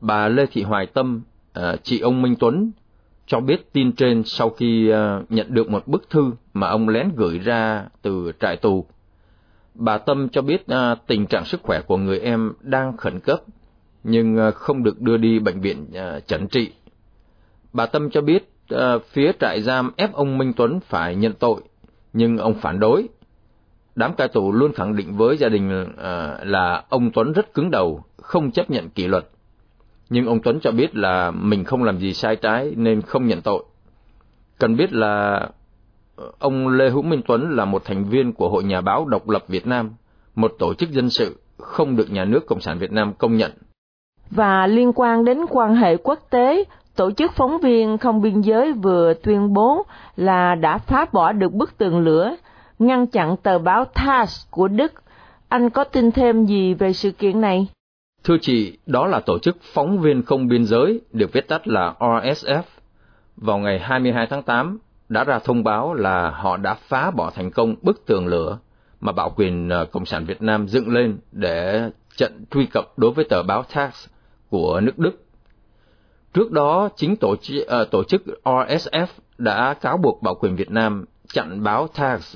Bà 0.02 0.28
Lê 0.28 0.46
Thị 0.46 0.64
Hoài 0.64 0.86
Tâm, 0.86 1.22
à, 1.54 1.76
chị 1.84 2.00
ông 2.00 2.22
Minh 2.22 2.36
Tuấn, 2.40 2.72
cho 3.30 3.40
biết 3.40 3.74
tin 3.74 3.92
trên 3.92 4.24
sau 4.26 4.50
khi 4.50 4.90
ờ, 4.90 5.24
nhận 5.30 5.54
được 5.54 5.70
một 5.70 5.88
bức 5.88 6.10
thư 6.10 6.32
mà 6.54 6.68
ông 6.68 6.90
lén 6.90 7.10
gửi 7.16 7.40
ra 7.40 7.86
từ 8.02 8.32
trại 8.40 8.58
tù. 8.58 8.86
Bà 9.74 9.98
Tâm 9.98 10.30
cho 10.30 10.42
biết 10.42 10.68
ờ, 10.68 10.96
tình 11.08 11.28
trạng 11.28 11.46
sức 11.46 11.62
khỏe 11.64 11.82
của 11.88 11.98
người 11.98 12.20
em 12.20 12.54
đang 12.62 12.98
khẩn 12.98 13.20
cấp, 13.20 13.40
nhưng 14.04 14.38
ờ, 14.38 14.52
không 14.52 14.84
được 14.84 15.02
đưa 15.02 15.18
đi 15.18 15.40
bệnh 15.40 15.62
viện 15.62 15.86
chẩn 16.28 16.48
trị. 16.48 16.72
Bà 17.74 17.86
Tâm 17.86 18.10
cho 18.10 18.22
biết 18.22 18.52
phía 19.10 19.32
trại 19.40 19.62
giam 19.62 19.92
ép 19.96 20.14
ông 20.14 20.38
Minh 20.38 20.54
Tuấn 20.56 20.80
phải 20.80 21.16
nhận 21.16 21.34
tội, 21.34 21.62
nhưng 22.14 22.38
ông 22.38 22.54
phản 22.54 22.80
đối 22.80 23.08
Đám 23.96 24.14
cai 24.14 24.28
tù 24.28 24.52
luôn 24.52 24.74
khẳng 24.74 24.96
định 24.96 25.18
với 25.18 25.38
gia 25.38 25.50
đình 25.50 25.86
là 26.42 26.84
ông 26.90 27.12
Tuấn 27.12 27.34
rất 27.34 27.54
cứng 27.54 27.72
đầu, 27.72 28.04
không 28.22 28.52
chấp 28.52 28.70
nhận 28.70 28.90
kỷ 28.90 29.08
luật. 29.08 29.26
Nhưng 30.10 30.26
ông 30.26 30.40
Tuấn 30.44 30.60
cho 30.60 30.72
biết 30.72 30.96
là 30.96 31.32
mình 31.32 31.64
không 31.64 31.84
làm 31.84 31.98
gì 31.98 32.14
sai 32.14 32.36
trái 32.36 32.74
nên 32.76 33.02
không 33.02 33.28
nhận 33.28 33.42
tội. 33.42 33.64
Cần 34.60 34.76
biết 34.76 34.94
là 34.94 35.48
ờ, 36.16 36.32
ông 36.40 36.68
Lê 36.68 36.90
Hữu 36.90 37.02
Minh 37.02 37.22
Tuấn 37.28 37.56
là 37.56 37.66
một 37.66 37.86
thành 37.86 38.04
viên 38.04 38.34
của 38.34 38.50
Hội 38.50 38.64
Nhà 38.64 38.82
báo 38.82 39.06
Độc 39.06 39.30
lập 39.30 39.44
Việt 39.48 39.68
Nam, 39.68 39.92
một 40.36 40.52
tổ 40.60 40.74
chức 40.74 40.92
dân 40.92 41.10
sự 41.10 41.40
không 41.58 41.96
được 41.96 42.12
nhà 42.12 42.26
nước 42.26 42.46
Cộng 42.48 42.62
sản 42.62 42.80
Việt 42.80 42.92
Nam 42.92 43.14
công 43.14 43.38
nhận. 43.38 43.52
Và 44.32 44.68
liên 44.68 44.92
quan 44.96 45.26
đến 45.26 45.38
quan 45.50 45.76
hệ 45.76 45.98
quốc 45.98 46.20
tế, 46.30 46.66
Tổ 47.00 47.12
chức 47.12 47.32
phóng 47.32 47.58
viên 47.58 47.98
không 47.98 48.22
biên 48.22 48.42
giới 48.42 48.74
vừa 48.74 49.14
tuyên 49.14 49.54
bố 49.54 49.86
là 50.16 50.56
đã 50.56 50.78
phá 50.78 51.06
bỏ 51.12 51.32
được 51.32 51.54
bức 51.54 51.78
tường 51.78 52.00
lửa 52.00 52.36
ngăn 52.80 53.08
chặn 53.08 53.38
tờ 53.38 53.60
báo 53.60 53.86
TASS 53.86 54.48
của 54.52 54.68
Đức. 54.68 54.94
Anh 55.50 55.70
có 55.70 55.84
tin 55.84 56.12
thêm 56.12 56.46
gì 56.46 56.74
về 56.74 56.94
sự 56.94 57.12
kiện 57.12 57.42
này? 57.42 57.68
Thưa 58.24 58.38
chị, 58.42 58.78
đó 58.86 59.08
là 59.08 59.20
tổ 59.20 59.40
chức 59.40 59.58
phóng 59.62 60.00
viên 60.00 60.24
không 60.24 60.48
biên 60.48 60.66
giới, 60.66 61.02
được 61.12 61.34
viết 61.34 61.48
tắt 61.48 61.68
là 61.68 61.96
RSF. 62.00 62.62
Vào 63.38 63.58
ngày 63.58 63.80
22 63.80 64.28
tháng 64.30 64.44
8, 64.44 64.80
đã 65.10 65.24
ra 65.24 65.40
thông 65.40 65.64
báo 65.64 65.94
là 65.94 66.30
họ 66.30 66.58
đã 66.58 66.74
phá 66.74 67.12
bỏ 67.12 67.32
thành 67.36 67.52
công 67.52 67.76
bức 67.82 68.06
tường 68.06 68.28
lửa 68.28 68.58
mà 69.00 69.12
bảo 69.12 69.30
quyền 69.36 69.70
ờ, 69.70 69.86
Cộng 69.86 70.06
sản 70.06 70.26
Việt 70.26 70.42
Nam 70.42 70.68
dựng 70.68 70.94
lên 70.94 71.18
để 71.32 71.90
trận 72.18 72.46
truy 72.52 72.66
cập 72.66 72.86
đối 72.98 73.12
với 73.12 73.26
tờ 73.26 73.44
báo 73.44 73.64
Tax 73.64 74.08
của 74.50 74.80
nước 74.84 75.00
Đức. 75.00 75.24
Trước 76.34 76.52
đó, 76.52 76.90
chính 76.96 77.16
tổ, 77.16 77.32
uh, 77.32 77.92
tổ 77.92 78.04
chức 78.04 78.24
RSF 78.44 79.08
đã 79.38 79.74
cáo 79.74 79.98
buộc 79.98 80.22
bảo 80.22 80.36
quyền 80.36 80.56
Việt 80.56 80.72
Nam 80.72 81.06
chặn 81.34 81.64
báo 81.64 81.88
Tax 81.88 82.36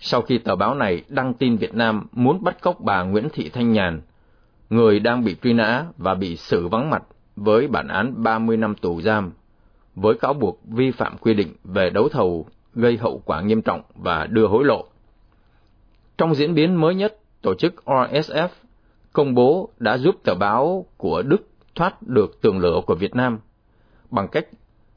sau 0.00 0.22
khi 0.22 0.38
tờ 0.38 0.56
báo 0.56 0.74
này 0.74 1.02
đăng 1.08 1.34
tin 1.34 1.56
Việt 1.56 1.74
Nam 1.74 2.06
muốn 2.12 2.44
bắt 2.44 2.56
cóc 2.60 2.80
bà 2.80 3.02
Nguyễn 3.02 3.28
Thị 3.32 3.48
Thanh 3.48 3.72
Nhàn, 3.72 4.00
người 4.70 5.00
đang 5.00 5.24
bị 5.24 5.36
truy 5.42 5.52
nã 5.52 5.86
và 5.96 6.14
bị 6.14 6.36
xử 6.36 6.68
vắng 6.68 6.90
mặt 6.90 7.02
với 7.36 7.68
bản 7.68 7.88
án 7.88 8.22
30 8.22 8.56
năm 8.56 8.74
tù 8.74 9.00
giam, 9.00 9.32
với 9.94 10.14
cáo 10.14 10.34
buộc 10.34 10.60
vi 10.64 10.90
phạm 10.90 11.18
quy 11.18 11.34
định 11.34 11.54
về 11.64 11.90
đấu 11.90 12.08
thầu 12.08 12.46
gây 12.74 12.96
hậu 12.96 13.22
quả 13.24 13.40
nghiêm 13.40 13.62
trọng 13.62 13.82
và 13.94 14.26
đưa 14.26 14.46
hối 14.46 14.64
lộ. 14.64 14.84
Trong 16.18 16.34
diễn 16.34 16.54
biến 16.54 16.80
mới 16.80 16.94
nhất, 16.94 17.18
tổ 17.42 17.54
chức 17.54 17.74
RSF 17.84 18.48
công 19.12 19.34
bố 19.34 19.68
đã 19.78 19.98
giúp 19.98 20.14
tờ 20.24 20.34
báo 20.34 20.86
của 20.96 21.22
Đức 21.22 21.48
thoát 21.74 22.02
được 22.02 22.40
tường 22.42 22.58
lửa 22.58 22.80
của 22.86 22.94
Việt 22.94 23.14
Nam 23.14 23.38
bằng 24.10 24.28
cách 24.28 24.46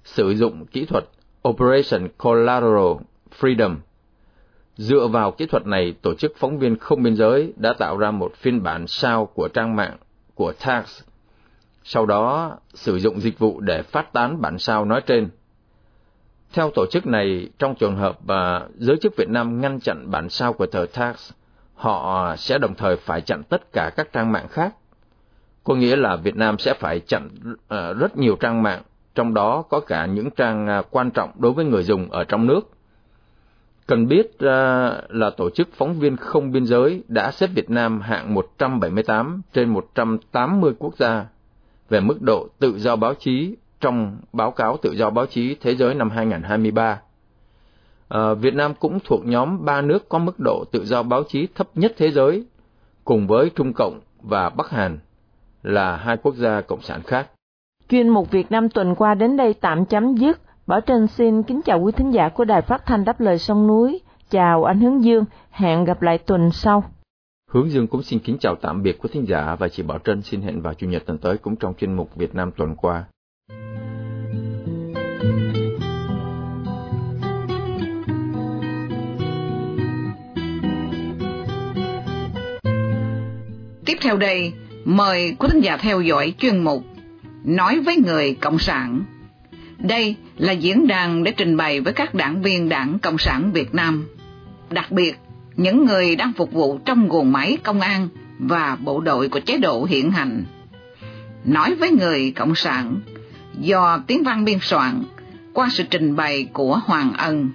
sử 0.03 0.29
dụng 0.29 0.65
kỹ 0.65 0.85
thuật 0.85 1.03
Operation 1.49 2.07
Collateral 2.17 2.93
Freedom– 3.39 3.75
Dựa 4.75 5.07
vào 5.07 5.31
kỹ 5.31 5.45
thuật 5.45 5.67
này, 5.67 5.93
tổ 6.01 6.13
chức 6.13 6.33
phóng 6.37 6.59
viên 6.59 6.77
không 6.77 7.03
biên 7.03 7.15
giới 7.15 7.53
đã 7.55 7.73
tạo 7.73 7.97
ra 7.97 8.11
một 8.11 8.35
phiên 8.35 8.63
bản 8.63 8.87
sao 8.87 9.25
của 9.25 9.47
trang 9.47 9.75
mạng 9.75 9.97
của 10.35 10.53
Tax. 10.65 11.01
Sau 11.83 12.05
đó, 12.05 12.57
sử 12.73 12.99
dụng 12.99 13.19
dịch 13.19 13.39
vụ 13.39 13.59
để 13.59 13.81
phát 13.81 14.13
tán 14.13 14.41
bản 14.41 14.57
sao 14.57 14.85
nói 14.85 15.01
trên. 15.05 15.29
Theo 16.53 16.71
tổ 16.75 16.85
chức 16.91 17.07
này, 17.07 17.49
trong 17.59 17.75
trường 17.75 17.95
hợp 17.95 18.17
mà 18.25 18.61
giới 18.77 18.97
chức 19.01 19.15
Việt 19.17 19.29
Nam 19.29 19.61
ngăn 19.61 19.79
chặn 19.79 20.11
bản 20.11 20.29
sao 20.29 20.53
của 20.53 20.65
tờ 20.65 20.85
Tax, 20.93 21.31
họ 21.75 22.35
sẽ 22.35 22.57
đồng 22.57 22.75
thời 22.75 22.95
phải 22.95 23.21
chặn 23.21 23.43
tất 23.43 23.61
cả 23.73 23.91
các 23.95 24.13
trang 24.13 24.31
mạng 24.31 24.47
khác. 24.49 24.75
Có 25.63 25.75
nghĩa 25.75 25.95
là 25.95 26.15
Việt 26.15 26.35
Nam 26.35 26.57
sẽ 26.57 26.73
phải 26.73 26.99
chặn 26.99 27.29
ờ, 27.67 27.93
rất 27.93 28.17
nhiều 28.17 28.35
trang 28.39 28.63
mạng, 28.63 28.81
trong 29.15 29.33
đó 29.33 29.63
có 29.69 29.79
cả 29.79 30.05
những 30.05 30.29
trang 30.31 30.67
ờ, 30.67 30.83
quan 30.91 31.11
trọng 31.11 31.31
đối 31.37 31.51
với 31.51 31.65
người 31.65 31.83
dùng 31.83 32.11
ở 32.11 32.23
trong 32.23 32.47
nước 32.47 32.71
Cần 33.91 34.07
biết 34.07 34.27
uh, 34.35 34.41
là 35.09 35.29
tổ 35.37 35.49
chức 35.49 35.69
phóng 35.73 35.99
viên 35.99 36.17
không 36.17 36.51
biên 36.51 36.65
giới 36.65 37.03
đã 37.07 37.31
xếp 37.31 37.47
Việt 37.47 37.69
Nam 37.69 38.01
hạng 38.01 38.33
178 38.33 39.41
trên 39.53 39.69
180 39.69 40.73
quốc 40.79 40.97
gia 40.97 41.25
về 41.89 41.99
mức 41.99 42.21
độ 42.21 42.47
tự 42.59 42.79
do 42.79 42.95
báo 42.95 43.13
chí 43.13 43.55
trong 43.79 44.17
báo 44.33 44.51
cáo 44.51 44.77
tự 44.81 44.91
do 44.95 45.09
báo 45.09 45.25
chí 45.25 45.55
thế 45.61 45.75
giới 45.75 45.93
năm 45.93 46.09
2023. 46.09 47.01
À, 48.09 48.33
Việt 48.33 48.53
Nam 48.53 48.73
cũng 48.79 48.99
thuộc 49.05 49.25
nhóm 49.25 49.65
ba 49.65 49.81
nước 49.81 50.09
có 50.09 50.19
mức 50.19 50.39
độ 50.39 50.63
tự 50.71 50.85
do 50.85 51.03
báo 51.03 51.23
chí 51.23 51.47
thấp 51.55 51.67
nhất 51.75 51.93
thế 51.97 52.11
giới, 52.11 52.45
cùng 53.03 53.27
với 53.27 53.49
Trung 53.55 53.73
Cộng 53.73 53.99
và 54.21 54.49
Bắc 54.49 54.69
Hàn 54.69 54.99
là 55.63 55.95
hai 55.95 56.17
quốc 56.17 56.35
gia 56.35 56.61
cộng 56.61 56.81
sản 56.81 57.01
khác. 57.03 57.27
Chuyên 57.89 58.09
mục 58.09 58.31
Việt 58.31 58.51
Nam 58.51 58.69
tuần 58.69 58.95
qua 58.95 59.13
đến 59.13 59.37
đây 59.37 59.53
tạm 59.53 59.85
chấm 59.85 60.15
dứt. 60.15 60.41
Bảo 60.67 60.81
Trân 60.81 61.07
xin 61.07 61.43
kính 61.43 61.61
chào 61.65 61.81
quý 61.81 61.91
thính 61.91 62.13
giả 62.13 62.29
của 62.29 62.45
Đài 62.45 62.61
Phát 62.61 62.85
thanh 62.85 63.05
Đáp 63.05 63.19
lời 63.21 63.37
sông 63.37 63.67
núi. 63.67 64.01
Chào 64.29 64.63
anh 64.63 64.79
Hướng 64.79 65.03
Dương, 65.03 65.25
hẹn 65.51 65.83
gặp 65.83 66.01
lại 66.01 66.17
tuần 66.17 66.51
sau. 66.51 66.83
Hướng 67.51 67.71
Dương 67.71 67.87
cũng 67.87 68.03
xin 68.03 68.19
kính 68.19 68.37
chào 68.39 68.55
tạm 68.55 68.83
biệt 68.83 68.97
quý 69.01 69.09
thính 69.13 69.25
giả 69.27 69.55
và 69.55 69.69
chị 69.69 69.83
Bảo 69.83 69.99
Trân 69.99 70.21
xin 70.21 70.41
hẹn 70.41 70.61
vào 70.61 70.73
Chủ 70.73 70.87
nhật 70.87 71.03
tuần 71.05 71.17
tới 71.17 71.37
cũng 71.37 71.55
trong 71.55 71.73
chuyên 71.73 71.93
mục 71.93 72.15
Việt 72.15 72.35
Nam 72.35 72.51
tuần 72.57 72.75
qua. 72.75 73.03
Tiếp 83.85 83.97
theo 84.01 84.17
đây, 84.17 84.53
mời 84.85 85.35
quý 85.39 85.47
thính 85.51 85.61
giả 85.63 85.77
theo 85.77 86.01
dõi 86.01 86.33
chuyên 86.37 86.63
mục 86.63 86.83
Nói 87.43 87.79
với 87.79 87.95
người 87.95 88.37
Cộng 88.41 88.59
sản 88.59 89.03
đây 89.83 90.15
là 90.37 90.53
diễn 90.53 90.87
đàn 90.87 91.23
để 91.23 91.33
trình 91.37 91.57
bày 91.57 91.81
với 91.81 91.93
các 91.93 92.13
đảng 92.13 92.41
viên 92.41 92.69
Đảng 92.69 92.99
Cộng 93.01 93.17
sản 93.17 93.51
Việt 93.53 93.73
Nam, 93.75 94.07
đặc 94.69 94.91
biệt 94.91 95.15
những 95.55 95.85
người 95.85 96.15
đang 96.15 96.33
phục 96.33 96.51
vụ 96.51 96.79
trong 96.85 97.09
guồng 97.09 97.31
máy 97.31 97.57
công 97.63 97.81
an 97.81 98.07
và 98.39 98.77
bộ 98.83 99.01
đội 99.01 99.29
của 99.29 99.39
chế 99.39 99.57
độ 99.57 99.83
hiện 99.83 100.11
hành. 100.11 100.43
Nói 101.45 101.75
với 101.75 101.91
người 101.91 102.33
Cộng 102.35 102.55
sản, 102.55 102.99
do 103.59 103.99
tiếng 104.07 104.23
văn 104.23 104.45
biên 104.45 104.57
soạn 104.61 105.03
qua 105.53 105.67
sự 105.71 105.83
trình 105.89 106.15
bày 106.15 106.47
của 106.53 106.79
Hoàng 106.85 107.13
Ân. 107.17 107.49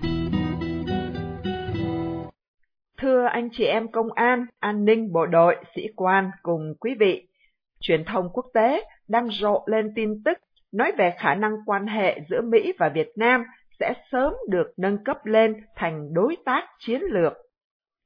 Thưa 2.98 3.26
anh 3.32 3.48
chị 3.52 3.64
em 3.64 3.90
công 3.92 4.12
an, 4.14 4.46
an 4.58 4.84
ninh 4.84 5.12
bộ 5.12 5.26
đội, 5.26 5.56
sĩ 5.76 5.82
quan 5.96 6.30
cùng 6.42 6.74
quý 6.80 6.90
vị, 7.00 7.22
truyền 7.80 8.04
thông 8.04 8.28
quốc 8.32 8.46
tế 8.54 8.84
đang 9.08 9.28
rộ 9.30 9.64
lên 9.66 9.92
tin 9.94 10.22
tức 10.24 10.38
nói 10.72 10.92
về 10.98 11.14
khả 11.18 11.34
năng 11.34 11.52
quan 11.66 11.86
hệ 11.86 12.20
giữa 12.30 12.40
Mỹ 12.40 12.72
và 12.78 12.88
Việt 12.88 13.08
Nam 13.16 13.44
sẽ 13.80 13.94
sớm 14.12 14.34
được 14.48 14.66
nâng 14.76 15.04
cấp 15.04 15.26
lên 15.26 15.54
thành 15.76 16.14
đối 16.14 16.36
tác 16.44 16.64
chiến 16.78 17.02
lược. 17.02 17.32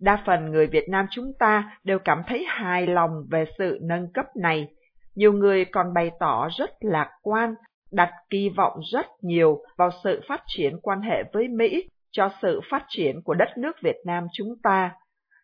Đa 0.00 0.22
phần 0.26 0.50
người 0.50 0.66
Việt 0.66 0.88
Nam 0.88 1.06
chúng 1.10 1.32
ta 1.38 1.78
đều 1.84 1.98
cảm 1.98 2.22
thấy 2.26 2.44
hài 2.48 2.86
lòng 2.86 3.10
về 3.30 3.44
sự 3.58 3.78
nâng 3.82 4.12
cấp 4.12 4.26
này. 4.36 4.68
Nhiều 5.14 5.32
người 5.32 5.64
còn 5.64 5.94
bày 5.94 6.10
tỏ 6.20 6.48
rất 6.58 6.70
lạc 6.80 7.10
quan, 7.22 7.54
đặt 7.92 8.10
kỳ 8.30 8.48
vọng 8.48 8.80
rất 8.92 9.06
nhiều 9.22 9.58
vào 9.76 9.90
sự 10.04 10.20
phát 10.28 10.42
triển 10.46 10.78
quan 10.82 11.00
hệ 11.00 11.22
với 11.32 11.48
Mỹ 11.48 11.88
cho 12.10 12.30
sự 12.42 12.60
phát 12.70 12.84
triển 12.88 13.22
của 13.24 13.34
đất 13.34 13.48
nước 13.58 13.76
Việt 13.82 13.96
Nam 14.06 14.26
chúng 14.32 14.54
ta. 14.62 14.90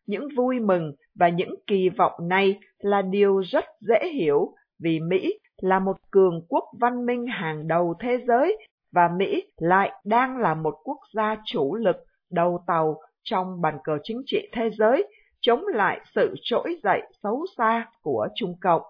Những 0.07 0.29
vui 0.37 0.61
mừng 0.61 0.93
và 1.15 1.29
những 1.29 1.55
kỳ 1.67 1.89
vọng 1.89 2.29
này 2.29 2.59
là 2.79 3.03
điều 3.03 3.41
rất 3.41 3.65
dễ 3.81 4.09
hiểu 4.15 4.55
vì 4.81 5.01
Mỹ 5.01 5.39
là 5.63 5.79
một 5.79 5.97
cường 6.11 6.41
quốc 6.49 6.65
văn 6.81 7.07
minh 7.07 7.27
hàng 7.27 7.69
đầu 7.69 7.95
thế 8.01 8.19
giới 8.27 8.57
và 8.93 9.09
Mỹ 9.17 9.43
lại 9.57 9.93
đang 10.05 10.39
là 10.39 10.55
một 10.55 10.75
quốc 10.85 10.99
gia 11.15 11.37
chủ 11.45 11.75
lực 11.75 11.97
đầu 12.31 12.65
tàu 12.67 13.01
trong 13.23 13.61
bàn 13.61 13.79
cờ 13.85 13.99
chính 14.03 14.23
trị 14.27 14.49
thế 14.53 14.71
giới 14.79 15.09
chống 15.41 15.67
lại 15.67 16.01
sự 16.15 16.35
trỗi 16.43 16.81
dậy 16.83 17.03
xấu 17.23 17.47
xa 17.57 17.87
của 18.03 18.29
Trung 18.35 18.55
Cộng. 18.61 18.83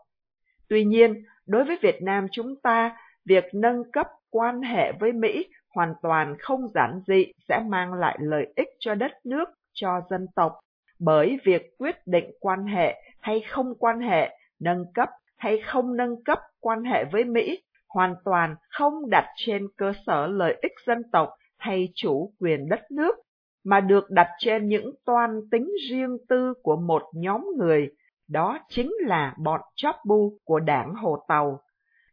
Tuy 0.69 0.85
nhiên, 0.85 1.25
đối 1.47 1.65
với 1.65 1.79
Việt 1.83 2.03
Nam 2.03 2.27
chúng 2.33 2.55
ta, 2.63 2.97
việc 3.25 3.45
nâng 3.55 3.91
cấp 3.93 4.07
quan 4.31 4.63
hệ 4.63 4.93
với 5.01 5.13
Mỹ 5.13 5.47
hoàn 5.75 5.95
toàn 6.03 6.37
không 6.39 6.69
giản 6.75 7.01
dị 7.07 7.33
sẽ 7.49 7.63
mang 7.69 7.95
lại 7.95 8.19
lợi 8.21 8.53
ích 8.57 8.69
cho 8.79 8.95
đất 8.95 9.13
nước, 9.25 9.49
cho 9.73 10.01
dân 10.11 10.27
tộc, 10.37 10.53
bởi 10.99 11.39
việc 11.45 11.79
quyết 11.79 11.97
định 12.07 12.31
quan 12.41 12.65
hệ 12.65 13.03
hay 13.21 13.41
không 13.49 13.75
quan 13.79 14.01
hệ, 14.01 14.39
nâng 14.61 14.85
cấp 14.95 15.09
hay 15.37 15.63
không 15.67 15.97
nâng 15.97 16.25
cấp 16.25 16.39
quan 16.61 16.85
hệ 16.85 17.05
với 17.13 17.25
Mỹ 17.25 17.63
hoàn 17.89 18.15
toàn 18.25 18.55
không 18.71 19.11
đặt 19.11 19.27
trên 19.37 19.67
cơ 19.77 19.93
sở 20.07 20.27
lợi 20.27 20.59
ích 20.63 20.73
dân 20.87 21.03
tộc 21.13 21.29
hay 21.59 21.89
chủ 21.95 22.33
quyền 22.41 22.69
đất 22.69 22.81
nước, 22.91 23.17
mà 23.65 23.81
được 23.81 24.11
đặt 24.11 24.29
trên 24.39 24.69
những 24.69 24.91
toan 25.05 25.41
tính 25.51 25.73
riêng 25.91 26.17
tư 26.29 26.55
của 26.63 26.77
một 26.77 27.03
nhóm 27.15 27.45
người, 27.59 27.89
đó 28.29 28.59
chính 28.69 28.93
là 29.01 29.35
bọn 29.39 29.61
chóp 29.75 29.97
bu 30.07 30.39
của 30.45 30.61
đảng 30.61 30.95
Hồ 30.95 31.25
Tàu. 31.29 31.61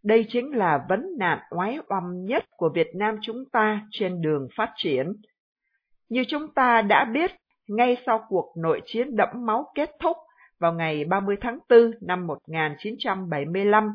Đây 0.04 0.26
chính 0.30 0.56
là 0.56 0.86
vấn 0.90 1.06
nạn 1.20 1.40
oái 1.50 1.78
oăm 1.90 2.26
nhất 2.26 2.44
của 2.58 2.70
Việt 2.70 2.88
Nam 2.96 3.16
chúng 3.22 3.44
ta 3.52 3.82
trên 3.92 4.22
đường 4.22 4.48
phát 4.58 4.70
triển. 4.76 5.14
Như 6.10 6.24
chúng 6.28 6.54
ta 6.56 6.82
đã 6.82 7.06
biết, 7.06 7.32
ngay 7.68 7.98
sau 8.06 8.26
cuộc 8.30 8.54
nội 8.58 8.82
chiến 8.86 9.16
đẫm 9.16 9.30
máu 9.46 9.72
kết 9.76 9.90
thúc 10.00 10.18
vào 10.64 10.74
ngày 10.74 11.06
30 11.06 11.36
tháng 11.42 11.60
4 11.70 11.92
năm 12.02 12.28
1975, 12.28 13.92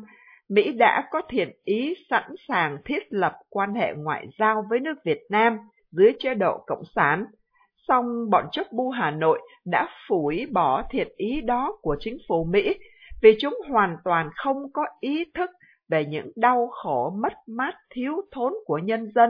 Mỹ 0.49 0.71
đã 0.71 1.07
có 1.11 1.21
thiện 1.29 1.49
ý 1.63 1.93
sẵn 2.09 2.23
sàng 2.47 2.77
thiết 2.85 3.03
lập 3.09 3.33
quan 3.49 3.73
hệ 3.73 3.93
ngoại 3.97 4.27
giao 4.39 4.65
với 4.69 4.79
nước 4.79 4.93
Việt 5.05 5.19
Nam 5.29 5.57
dưới 5.91 6.13
chế 6.19 6.33
độ 6.33 6.63
Cộng 6.67 6.83
sản. 6.95 7.25
Song 7.87 8.29
bọn 8.29 8.45
chốc 8.51 8.67
bu 8.71 8.89
Hà 8.89 9.11
Nội 9.11 9.39
đã 9.65 9.87
phủi 10.07 10.47
bỏ 10.51 10.83
thiện 10.91 11.07
ý 11.17 11.41
đó 11.41 11.77
của 11.81 11.95
chính 11.99 12.17
phủ 12.27 12.43
Mỹ 12.43 12.73
vì 13.21 13.37
chúng 13.41 13.53
hoàn 13.69 13.97
toàn 14.03 14.29
không 14.35 14.57
có 14.73 14.85
ý 14.99 15.25
thức 15.33 15.49
về 15.89 16.05
những 16.05 16.31
đau 16.35 16.67
khổ 16.71 17.13
mất 17.21 17.33
mát 17.47 17.75
thiếu 17.95 18.13
thốn 18.31 18.53
của 18.65 18.77
nhân 18.77 19.11
dân 19.15 19.29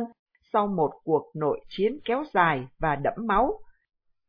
sau 0.53 0.67
một 0.67 0.91
cuộc 1.03 1.31
nội 1.35 1.59
chiến 1.69 1.99
kéo 2.05 2.23
dài 2.33 2.67
và 2.79 2.95
đẫm 2.95 3.13
máu. 3.27 3.59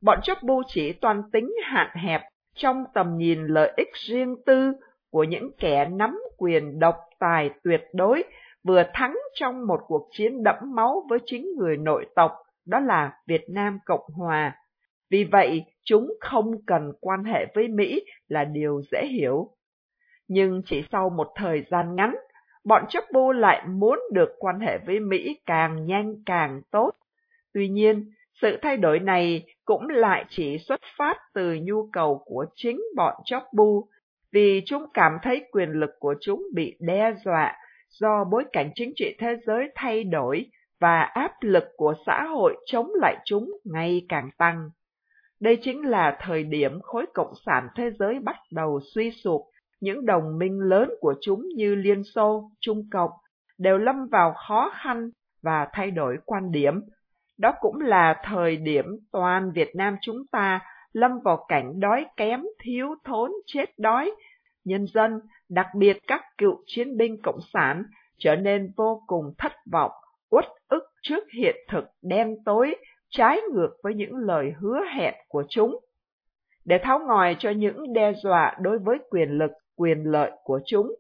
Bọn 0.03 0.19
chốc 0.23 0.39
bu 0.43 0.63
chỉ 0.67 0.93
toàn 0.93 1.23
tính 1.33 1.51
hạn 1.65 1.89
hẹp 1.97 2.21
trong 2.61 2.85
tầm 2.95 3.17
nhìn 3.17 3.47
lợi 3.47 3.73
ích 3.77 3.89
riêng 3.95 4.37
tư 4.47 4.73
của 5.11 5.25
những 5.25 5.51
kẻ 5.59 5.89
nắm 5.93 6.19
quyền 6.37 6.79
độc 6.79 6.97
tài 7.19 7.51
tuyệt 7.65 7.83
đối 7.95 8.25
vừa 8.65 8.83
thắng 8.95 9.17
trong 9.35 9.67
một 9.67 9.81
cuộc 9.87 10.09
chiến 10.13 10.43
đẫm 10.43 10.57
máu 10.75 11.03
với 11.09 11.19
chính 11.27 11.47
người 11.59 11.77
nội 11.77 12.07
tộc, 12.15 12.33
đó 12.67 12.81
là 12.81 13.13
Việt 13.27 13.45
Nam 13.49 13.79
Cộng 13.85 14.11
Hòa. 14.15 14.57
Vì 15.11 15.25
vậy, 15.25 15.65
chúng 15.85 16.13
không 16.21 16.63
cần 16.67 16.93
quan 17.01 17.25
hệ 17.25 17.47
với 17.55 17.69
Mỹ 17.69 18.05
là 18.29 18.45
điều 18.45 18.83
dễ 18.93 19.07
hiểu. 19.07 19.49
Nhưng 20.29 20.63
chỉ 20.67 20.85
sau 20.93 21.11
một 21.11 21.29
thời 21.35 21.65
gian 21.71 21.97
ngắn, 21.97 22.15
bọn 22.65 22.85
chấp 22.89 23.05
bu 23.13 23.33
lại 23.33 23.67
muốn 23.69 23.99
được 24.13 24.29
quan 24.39 24.61
hệ 24.61 24.79
với 24.79 25.01
Mỹ 25.01 25.41
càng 25.47 25.87
nhanh 25.87 26.15
càng 26.27 26.61
tốt. 26.71 26.91
Tuy 27.55 27.69
nhiên, 27.69 28.11
sự 28.43 28.59
thay 28.63 28.77
đổi 28.77 29.01
này 29.01 29.45
cũng 29.71 29.89
lại 29.89 30.25
chỉ 30.29 30.59
xuất 30.59 30.81
phát 30.99 31.17
từ 31.35 31.59
nhu 31.63 31.89
cầu 31.93 32.23
của 32.27 32.47
chính 32.55 32.81
bọn 32.97 33.15
chóc 33.25 33.43
bu, 33.53 33.89
vì 34.33 34.63
chúng 34.67 34.87
cảm 34.95 35.19
thấy 35.23 35.45
quyền 35.53 35.71
lực 35.71 35.91
của 35.99 36.15
chúng 36.21 36.43
bị 36.55 36.77
đe 36.81 37.15
dọa 37.25 37.57
do 37.89 38.25
bối 38.25 38.45
cảnh 38.53 38.71
chính 38.75 38.93
trị 38.97 39.17
thế 39.19 39.37
giới 39.47 39.69
thay 39.75 40.05
đổi 40.05 40.47
và 40.81 41.01
áp 41.01 41.33
lực 41.41 41.65
của 41.77 41.95
xã 42.07 42.25
hội 42.25 42.57
chống 42.67 42.91
lại 42.95 43.17
chúng 43.25 43.51
ngày 43.65 44.07
càng 44.09 44.31
tăng. 44.39 44.71
Đây 45.41 45.59
chính 45.63 45.89
là 45.89 46.17
thời 46.21 46.45
điểm 46.45 46.81
khối 46.81 47.07
cộng 47.15 47.33
sản 47.47 47.69
thế 47.77 47.91
giới 47.99 48.19
bắt 48.19 48.37
đầu 48.53 48.81
suy 48.95 49.11
sụp, 49.11 49.43
những 49.81 50.07
đồng 50.07 50.39
minh 50.39 50.61
lớn 50.61 50.91
của 51.01 51.15
chúng 51.21 51.49
như 51.57 51.75
Liên 51.75 52.03
Xô, 52.05 52.51
Trung 52.61 52.89
Cộng 52.93 53.11
đều 53.59 53.79
lâm 53.79 54.07
vào 54.07 54.35
khó 54.49 54.73
khăn 54.83 55.11
và 55.43 55.69
thay 55.73 55.91
đổi 55.91 56.19
quan 56.25 56.53
điểm. 56.53 56.81
Đó 57.41 57.53
cũng 57.61 57.81
là 57.81 58.21
thời 58.25 58.57
điểm 58.57 58.85
toàn 59.13 59.53
Việt 59.53 59.77
Nam 59.77 59.97
chúng 60.01 60.27
ta 60.33 60.61
lâm 60.93 61.21
vào 61.25 61.45
cảnh 61.49 61.81
đói 61.81 62.07
kém, 62.17 62.45
thiếu 62.63 62.95
thốn, 63.05 63.33
chết 63.47 63.79
đói. 63.79 64.13
Nhân 64.65 64.87
dân, 64.87 65.21
đặc 65.49 65.67
biệt 65.77 65.99
các 66.07 66.23
cựu 66.39 66.63
chiến 66.67 66.97
binh 66.97 67.23
cộng 67.23 67.39
sản, 67.53 67.83
trở 68.19 68.37
nên 68.37 68.73
vô 68.77 69.03
cùng 69.07 69.33
thất 69.39 69.53
vọng, 69.73 69.91
uất 70.31 70.45
ức 70.69 70.83
trước 71.03 71.25
hiện 71.39 71.57
thực 71.69 71.85
đen 72.03 72.37
tối, 72.45 72.77
trái 73.11 73.41
ngược 73.53 73.71
với 73.83 73.95
những 73.95 74.17
lời 74.17 74.53
hứa 74.59 74.81
hẹn 74.95 75.15
của 75.29 75.45
chúng. 75.49 75.79
Để 76.65 76.79
tháo 76.83 76.99
ngòi 76.99 77.37
cho 77.39 77.51
những 77.51 77.93
đe 77.93 78.13
dọa 78.13 78.57
đối 78.61 78.79
với 78.79 78.99
quyền 79.11 79.29
lực, 79.31 79.51
quyền 79.77 80.03
lợi 80.05 80.31
của 80.45 80.61
chúng, 80.67 80.95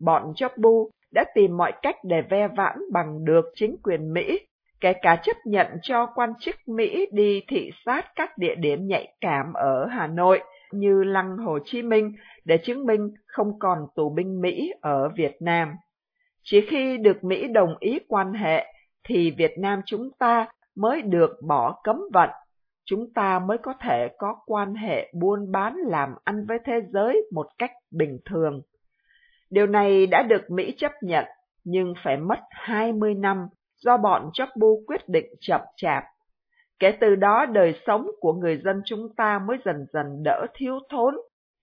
bọn 0.00 0.32
Chopbu 0.36 0.90
đã 1.12 1.24
tìm 1.34 1.56
mọi 1.56 1.72
cách 1.82 1.96
để 2.04 2.22
ve 2.30 2.48
vãn 2.48 2.78
bằng 2.92 3.24
được 3.24 3.44
chính 3.54 3.76
quyền 3.82 4.12
Mỹ, 4.12 4.38
kể 4.84 4.92
cả 5.02 5.16
chấp 5.22 5.36
nhận 5.44 5.66
cho 5.82 6.06
quan 6.14 6.32
chức 6.40 6.56
Mỹ 6.66 7.06
đi 7.12 7.42
thị 7.48 7.70
sát 7.86 8.12
các 8.14 8.38
địa 8.38 8.54
điểm 8.54 8.86
nhạy 8.86 9.14
cảm 9.20 9.52
ở 9.52 9.86
Hà 9.86 10.06
Nội 10.06 10.40
như 10.72 11.04
Lăng 11.04 11.36
Hồ 11.36 11.58
Chí 11.64 11.82
Minh 11.82 12.12
để 12.44 12.58
chứng 12.58 12.86
minh 12.86 13.10
không 13.26 13.58
còn 13.58 13.78
tù 13.96 14.10
binh 14.10 14.40
Mỹ 14.40 14.72
ở 14.80 15.08
Việt 15.08 15.36
Nam. 15.40 15.72
Chỉ 16.42 16.66
khi 16.70 16.96
được 16.96 17.24
Mỹ 17.24 17.48
đồng 17.48 17.74
ý 17.80 17.98
quan 18.08 18.32
hệ 18.32 18.66
thì 19.08 19.30
Việt 19.30 19.58
Nam 19.58 19.80
chúng 19.86 20.10
ta 20.18 20.46
mới 20.76 21.02
được 21.02 21.30
bỏ 21.42 21.80
cấm 21.84 22.00
vận, 22.12 22.30
chúng 22.84 23.12
ta 23.14 23.38
mới 23.38 23.58
có 23.58 23.74
thể 23.80 24.08
có 24.18 24.36
quan 24.46 24.74
hệ 24.74 25.12
buôn 25.14 25.52
bán 25.52 25.76
làm 25.76 26.14
ăn 26.24 26.46
với 26.48 26.58
thế 26.64 26.80
giới 26.92 27.22
một 27.32 27.46
cách 27.58 27.72
bình 27.90 28.18
thường. 28.24 28.60
Điều 29.50 29.66
này 29.66 30.06
đã 30.06 30.22
được 30.22 30.50
Mỹ 30.50 30.74
chấp 30.76 30.92
nhận, 31.02 31.24
nhưng 31.64 31.94
phải 32.04 32.16
mất 32.16 32.38
20 32.50 33.14
năm 33.14 33.46
do 33.84 33.96
bọn 33.96 34.30
chấp 34.32 34.48
bu 34.56 34.82
quyết 34.86 35.08
định 35.08 35.26
chậm 35.40 35.60
chạp. 35.76 36.04
Kể 36.78 36.92
từ 37.00 37.14
đó 37.14 37.46
đời 37.46 37.74
sống 37.86 38.06
của 38.20 38.32
người 38.32 38.60
dân 38.64 38.82
chúng 38.84 39.14
ta 39.16 39.38
mới 39.38 39.56
dần 39.64 39.86
dần 39.92 40.22
đỡ 40.24 40.46
thiếu 40.54 40.78
thốn, 40.90 41.14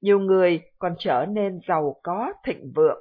nhiều 0.02 0.20
người 0.20 0.62
còn 0.80 0.96
trở 1.00 1.26
nên 1.30 1.60
giàu 1.68 1.96
có 2.04 2.34
thịnh 2.46 2.72
vượng. 2.76 3.00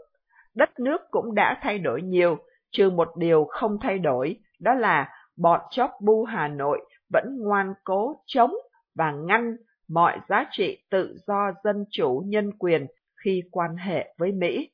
Đất 0.54 0.80
nước 0.80 1.00
cũng 1.10 1.34
đã 1.34 1.58
thay 1.62 1.78
đổi 1.78 2.02
nhiều, 2.02 2.36
trừ 2.70 2.90
một 2.90 3.08
điều 3.16 3.44
không 3.44 3.78
thay 3.80 3.98
đổi, 3.98 4.36
đó 4.60 4.74
là 4.74 5.08
bọn 5.36 5.60
chóp 5.70 5.90
bu 6.00 6.24
Hà 6.24 6.48
Nội 6.48 6.80
vẫn 7.12 7.36
ngoan 7.40 7.74
cố 7.84 8.16
chống 8.26 8.52
và 8.94 9.12
ngăn 9.12 9.56
mọi 9.88 10.18
giá 10.28 10.44
trị 10.50 10.78
tự 10.90 11.16
do 11.26 11.52
dân 11.64 11.84
chủ 11.90 12.22
nhân 12.26 12.50
quyền 12.58 12.86
khi 13.24 13.42
quan 13.50 13.76
hệ 13.76 14.14
với 14.18 14.32
Mỹ. 14.32 14.70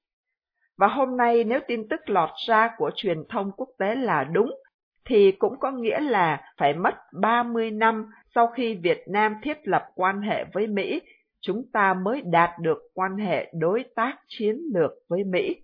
Và 0.79 0.87
hôm 0.87 1.17
nay 1.17 1.45
nếu 1.45 1.61
tin 1.69 1.89
tức 1.89 2.01
lọt 2.11 2.31
ra 2.47 2.71
của 2.77 2.91
truyền 2.97 3.25
thông 3.29 3.53
quốc 3.57 3.69
tế 3.79 3.95
là 3.95 4.25
đúng, 4.25 4.55
thì 5.05 5.33
cũng 5.33 5.59
có 5.59 5.71
nghĩa 5.71 6.01
là 6.01 6.53
phải 6.59 6.75
mất 6.75 6.95
30 7.21 7.71
năm 7.71 8.11
sau 8.35 8.47
khi 8.47 8.75
Việt 8.75 9.05
Nam 9.09 9.35
thiết 9.43 9.69
lập 9.69 9.83
quan 9.95 10.23
hệ 10.23 10.45
với 10.53 10.67
Mỹ, 10.67 11.01
chúng 11.41 11.63
ta 11.73 11.95
mới 11.95 12.21
đạt 12.21 12.51
được 12.61 12.79
quan 12.95 13.17
hệ 13.17 13.53
đối 13.55 13.85
tác 13.95 14.17
chiến 14.29 14.57
lược 14.75 14.91
với 15.09 15.25
Mỹ. 15.25 15.57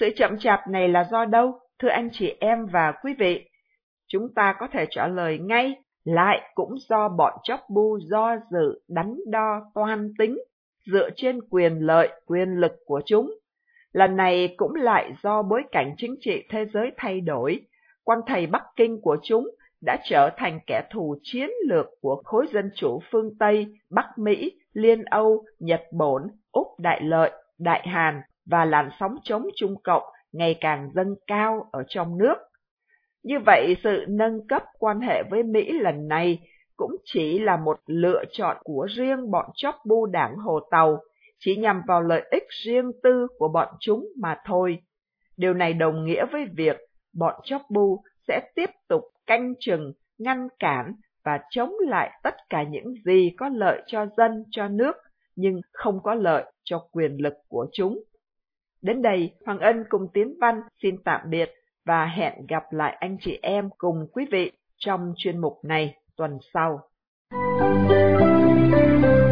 Sự 0.00 0.10
chậm 0.16 0.38
chạp 0.38 0.60
này 0.68 0.88
là 0.88 1.08
do 1.10 1.24
đâu, 1.24 1.58
thưa 1.78 1.88
anh 1.88 2.08
chị 2.12 2.34
em 2.40 2.66
và 2.66 2.92
quý 3.04 3.14
vị? 3.18 3.48
Chúng 4.08 4.34
ta 4.34 4.54
có 4.58 4.66
thể 4.72 4.86
trả 4.90 5.08
lời 5.08 5.38
ngay, 5.38 5.74
lại 6.04 6.50
cũng 6.54 6.74
do 6.88 7.08
bọn 7.08 7.32
chóc 7.42 7.60
bu 7.68 7.98
do 8.02 8.36
dự, 8.50 8.80
đắn 8.88 9.16
đo, 9.26 9.60
toan 9.74 10.12
tính, 10.18 10.38
dựa 10.92 11.08
trên 11.16 11.40
quyền 11.50 11.78
lợi, 11.78 12.08
quyền 12.26 12.48
lực 12.48 12.72
của 12.86 13.02
chúng. 13.06 13.30
Lần 13.94 14.16
này 14.16 14.54
cũng 14.56 14.74
lại 14.74 15.12
do 15.22 15.42
bối 15.42 15.62
cảnh 15.72 15.94
chính 15.96 16.16
trị 16.20 16.44
thế 16.50 16.66
giới 16.74 16.92
thay 16.96 17.20
đổi, 17.20 17.60
quan 18.04 18.18
thầy 18.26 18.46
Bắc 18.46 18.62
Kinh 18.76 19.00
của 19.00 19.16
chúng 19.22 19.50
đã 19.80 19.96
trở 20.04 20.30
thành 20.36 20.60
kẻ 20.66 20.82
thù 20.92 21.16
chiến 21.22 21.50
lược 21.68 21.86
của 22.00 22.22
khối 22.24 22.46
dân 22.52 22.70
chủ 22.74 23.00
phương 23.10 23.30
Tây, 23.38 23.66
Bắc 23.90 24.18
Mỹ, 24.18 24.52
Liên 24.72 25.04
Âu, 25.04 25.44
Nhật 25.58 25.82
Bản, 25.92 26.28
Úc 26.52 26.66
Đại 26.78 27.00
Lợi, 27.00 27.30
Đại 27.58 27.88
Hàn 27.88 28.20
và 28.46 28.64
làn 28.64 28.90
sóng 29.00 29.16
chống 29.24 29.46
Trung 29.56 29.74
Cộng 29.84 30.02
ngày 30.32 30.58
càng 30.60 30.90
dâng 30.94 31.14
cao 31.26 31.68
ở 31.72 31.82
trong 31.88 32.18
nước. 32.18 32.34
Như 33.22 33.38
vậy, 33.46 33.76
sự 33.84 34.04
nâng 34.08 34.46
cấp 34.46 34.62
quan 34.78 35.00
hệ 35.00 35.22
với 35.30 35.42
Mỹ 35.42 35.72
lần 35.72 36.08
này 36.08 36.38
cũng 36.76 36.96
chỉ 37.04 37.38
là 37.38 37.56
một 37.56 37.80
lựa 37.86 38.24
chọn 38.32 38.56
của 38.64 38.86
riêng 38.96 39.30
bọn 39.30 39.46
chóp 39.54 39.74
bu 39.86 40.06
đảng 40.06 40.36
Hồ 40.36 40.60
Tàu, 40.70 40.98
chỉ 41.44 41.56
nhằm 41.56 41.82
vào 41.86 42.02
lợi 42.02 42.22
ích 42.30 42.46
riêng 42.64 42.92
tư 43.02 43.26
của 43.38 43.48
bọn 43.48 43.68
chúng 43.80 44.08
mà 44.20 44.36
thôi. 44.46 44.78
Điều 45.36 45.54
này 45.54 45.72
đồng 45.72 46.04
nghĩa 46.04 46.24
với 46.32 46.44
việc 46.56 46.76
bọn 47.18 47.40
chóp 47.44 47.62
bu 47.70 48.02
sẽ 48.28 48.40
tiếp 48.54 48.70
tục 48.88 49.02
canh 49.26 49.54
chừng, 49.60 49.92
ngăn 50.18 50.48
cản 50.58 50.92
và 51.24 51.40
chống 51.50 51.72
lại 51.88 52.10
tất 52.22 52.34
cả 52.50 52.62
những 52.62 52.94
gì 53.04 53.30
có 53.38 53.48
lợi 53.48 53.82
cho 53.86 54.06
dân, 54.16 54.44
cho 54.50 54.68
nước, 54.68 54.96
nhưng 55.36 55.60
không 55.72 56.00
có 56.02 56.14
lợi 56.14 56.44
cho 56.64 56.88
quyền 56.92 57.16
lực 57.16 57.34
của 57.48 57.66
chúng. 57.72 57.98
Đến 58.82 59.02
đây, 59.02 59.30
Hoàng 59.46 59.58
Ân 59.58 59.84
cùng 59.88 60.08
Tiến 60.14 60.34
Văn 60.40 60.60
xin 60.82 60.96
tạm 61.04 61.20
biệt 61.30 61.50
và 61.86 62.06
hẹn 62.06 62.46
gặp 62.48 62.62
lại 62.70 62.96
anh 63.00 63.16
chị 63.20 63.38
em 63.42 63.70
cùng 63.78 64.06
quý 64.12 64.26
vị 64.30 64.52
trong 64.76 65.14
chuyên 65.16 65.38
mục 65.38 65.58
này 65.64 65.94
tuần 66.16 66.38
sau. 66.54 66.80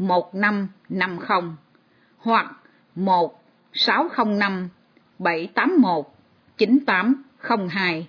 1550 0.00 1.40
hoặc 2.18 2.46
1605 2.94 4.68
781 5.18 6.04
9802. 6.58 8.06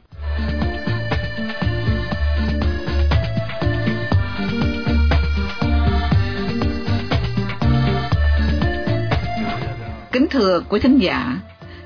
Kính 10.12 10.28
thưa 10.30 10.62
quý 10.70 10.80
thính 10.80 10.98
giả, 10.98 11.38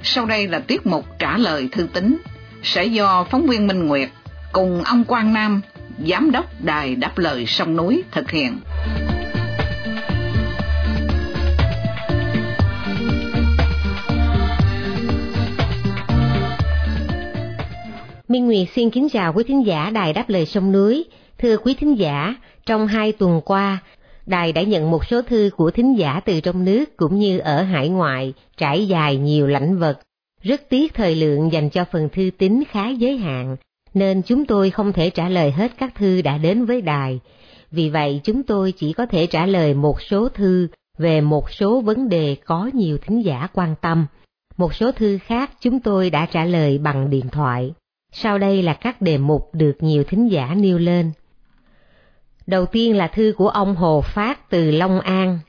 sau 0.04 0.26
đây 0.26 0.48
là 0.48 0.60
tiết 0.60 0.88
mục 0.88 1.06
trả 1.20 1.38
lời 1.38 1.70
thư 1.72 1.88
tín 1.94 2.18
sẽ 2.64 2.86
do 2.86 3.24
phóng 3.24 3.46
viên 3.48 3.68
Minh 3.68 3.88
Nguyệt 3.88 4.10
cùng 4.52 4.84
ông 4.84 5.04
Quang 5.04 5.34
Nam, 5.34 5.62
giám 6.08 6.32
đốc 6.32 6.46
đài 6.64 6.96
đáp 6.96 7.18
lời 7.18 7.46
sông 7.46 7.76
núi 7.76 8.04
thực 8.12 8.32
hiện. 8.32 8.60
Minh 18.36 18.46
Nguyệt 18.46 18.68
xin 18.76 18.90
kính 18.90 19.10
chào 19.10 19.34
quý 19.34 19.44
thính 19.48 19.66
giả 19.66 19.90
Đài 19.90 20.14
Đáp 20.14 20.30
Lời 20.30 20.46
Sông 20.46 20.72
Núi. 20.72 21.06
Thưa 21.38 21.58
quý 21.58 21.74
thính 21.74 22.00
giả, 22.00 22.36
trong 22.66 22.88
hai 22.88 23.12
tuần 23.12 23.42
qua, 23.46 23.78
Đài 24.26 24.54
đã 24.54 24.62
nhận 24.62 24.92
một 24.92 25.06
số 25.06 25.22
thư 25.22 25.50
của 25.58 25.72
thính 25.72 25.98
giả 25.98 26.20
từ 26.26 26.42
trong 26.42 26.66
nước 26.66 26.98
cũng 26.98 27.20
như 27.20 27.40
ở 27.40 27.62
hải 27.62 27.90
ngoại, 27.90 28.34
trải 28.58 28.88
dài 28.88 29.18
nhiều 29.18 29.48
lãnh 29.48 29.78
vực. 29.78 29.98
Rất 30.42 30.62
tiếc 30.70 30.94
thời 30.94 31.16
lượng 31.16 31.52
dành 31.52 31.70
cho 31.70 31.86
phần 31.92 32.10
thư 32.10 32.30
tín 32.38 32.64
khá 32.70 32.90
giới 32.90 33.18
hạn, 33.18 33.56
nên 33.94 34.22
chúng 34.22 34.46
tôi 34.46 34.70
không 34.70 34.94
thể 34.94 35.10
trả 35.10 35.30
lời 35.30 35.52
hết 35.52 35.72
các 35.78 35.96
thư 35.96 36.22
đã 36.22 36.38
đến 36.38 36.66
với 36.66 36.82
đài. 36.82 37.20
Vì 37.72 37.90
vậy 37.90 38.22
chúng 38.24 38.44
tôi 38.44 38.72
chỉ 38.72 38.94
có 38.94 39.06
thể 39.06 39.28
trả 39.28 39.46
lời 39.46 39.74
một 39.74 40.02
số 40.02 40.30
thư 40.30 40.68
về 40.98 41.22
một 41.22 41.52
số 41.52 41.82
vấn 41.82 42.10
đề 42.10 42.36
có 42.46 42.70
nhiều 42.74 42.98
thính 42.98 43.26
giả 43.26 43.48
quan 43.54 43.76
tâm. 43.82 44.06
Một 44.58 44.74
số 44.74 44.92
thư 44.92 45.18
khác 45.18 45.52
chúng 45.62 45.80
tôi 45.80 46.10
đã 46.10 46.26
trả 46.26 46.46
lời 46.46 46.78
bằng 46.78 47.10
điện 47.10 47.30
thoại. 47.32 47.74
Sau 48.18 48.38
đây 48.38 48.64
là 48.64 48.74
các 48.74 49.02
đề 49.02 49.18
mục 49.18 49.50
được 49.54 49.78
nhiều 49.80 50.04
thính 50.04 50.32
giả 50.32 50.56
nêu 50.58 50.78
lên. 50.78 51.12
Đầu 52.48 52.66
tiên 52.66 52.98
là 52.98 53.08
thư 53.08 53.34
của 53.38 53.50
ông 53.50 53.76
Hồ 53.76 54.02
Phát 54.02 54.50
từ 54.50 54.72
Long 54.72 55.00
An. 55.00 55.40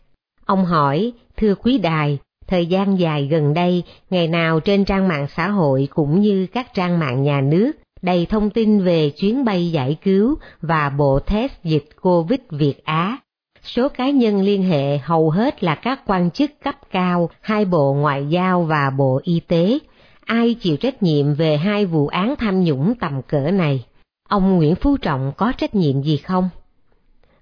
Ông 0.44 0.64
hỏi, 0.64 1.12
thưa 1.36 1.54
quý 1.54 1.78
đài, 1.78 2.18
thời 2.46 2.66
gian 2.66 2.98
dài 2.98 3.26
gần 3.26 3.54
đây, 3.54 3.82
ngày 4.10 4.28
nào 4.28 4.60
trên 4.60 4.84
trang 4.84 5.08
mạng 5.08 5.26
xã 5.36 5.48
hội 5.48 5.88
cũng 5.94 6.20
như 6.20 6.46
các 6.52 6.74
trang 6.74 6.98
mạng 6.98 7.22
nhà 7.22 7.40
nước 7.40 7.72
đầy 8.02 8.26
thông 8.26 8.50
tin 8.50 8.84
về 8.84 9.10
chuyến 9.10 9.44
bay 9.44 9.70
giải 9.70 9.96
cứu 10.02 10.36
và 10.60 10.90
bộ 10.90 11.18
test 11.18 11.52
dịch 11.64 11.88
COVID 12.00 12.40
Việt 12.50 12.84
Á. 12.84 13.18
Số 13.62 13.88
cá 13.88 14.10
nhân 14.10 14.42
liên 14.42 14.62
hệ 14.62 14.98
hầu 14.98 15.30
hết 15.30 15.64
là 15.64 15.74
các 15.74 16.00
quan 16.06 16.30
chức 16.30 16.50
cấp 16.64 16.74
cao, 16.90 17.30
hai 17.40 17.64
bộ 17.64 17.94
ngoại 17.94 18.26
giao 18.28 18.62
và 18.62 18.90
bộ 18.98 19.20
y 19.24 19.40
tế. 19.40 19.78
Ai 20.26 20.56
chịu 20.60 20.76
trách 20.76 21.02
nhiệm 21.02 21.34
về 21.34 21.56
hai 21.56 21.86
vụ 21.86 22.06
án 22.06 22.34
tham 22.38 22.64
nhũng 22.64 22.94
tầm 23.00 23.22
cỡ 23.22 23.50
này? 23.50 23.84
Ông 24.28 24.56
Nguyễn 24.56 24.74
Phú 24.74 24.96
Trọng 24.96 25.32
có 25.36 25.52
trách 25.58 25.74
nhiệm 25.74 26.02
gì 26.02 26.16
không? 26.16 26.48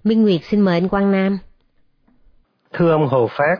Minh 0.03 0.23
Nguyệt 0.23 0.41
xin 0.43 0.61
mời 0.61 0.73
anh 0.73 0.89
Quang 0.89 1.11
Nam. 1.11 1.37
Thưa 2.73 2.91
ông 2.91 3.07
Hồ 3.07 3.27
Phát, 3.31 3.55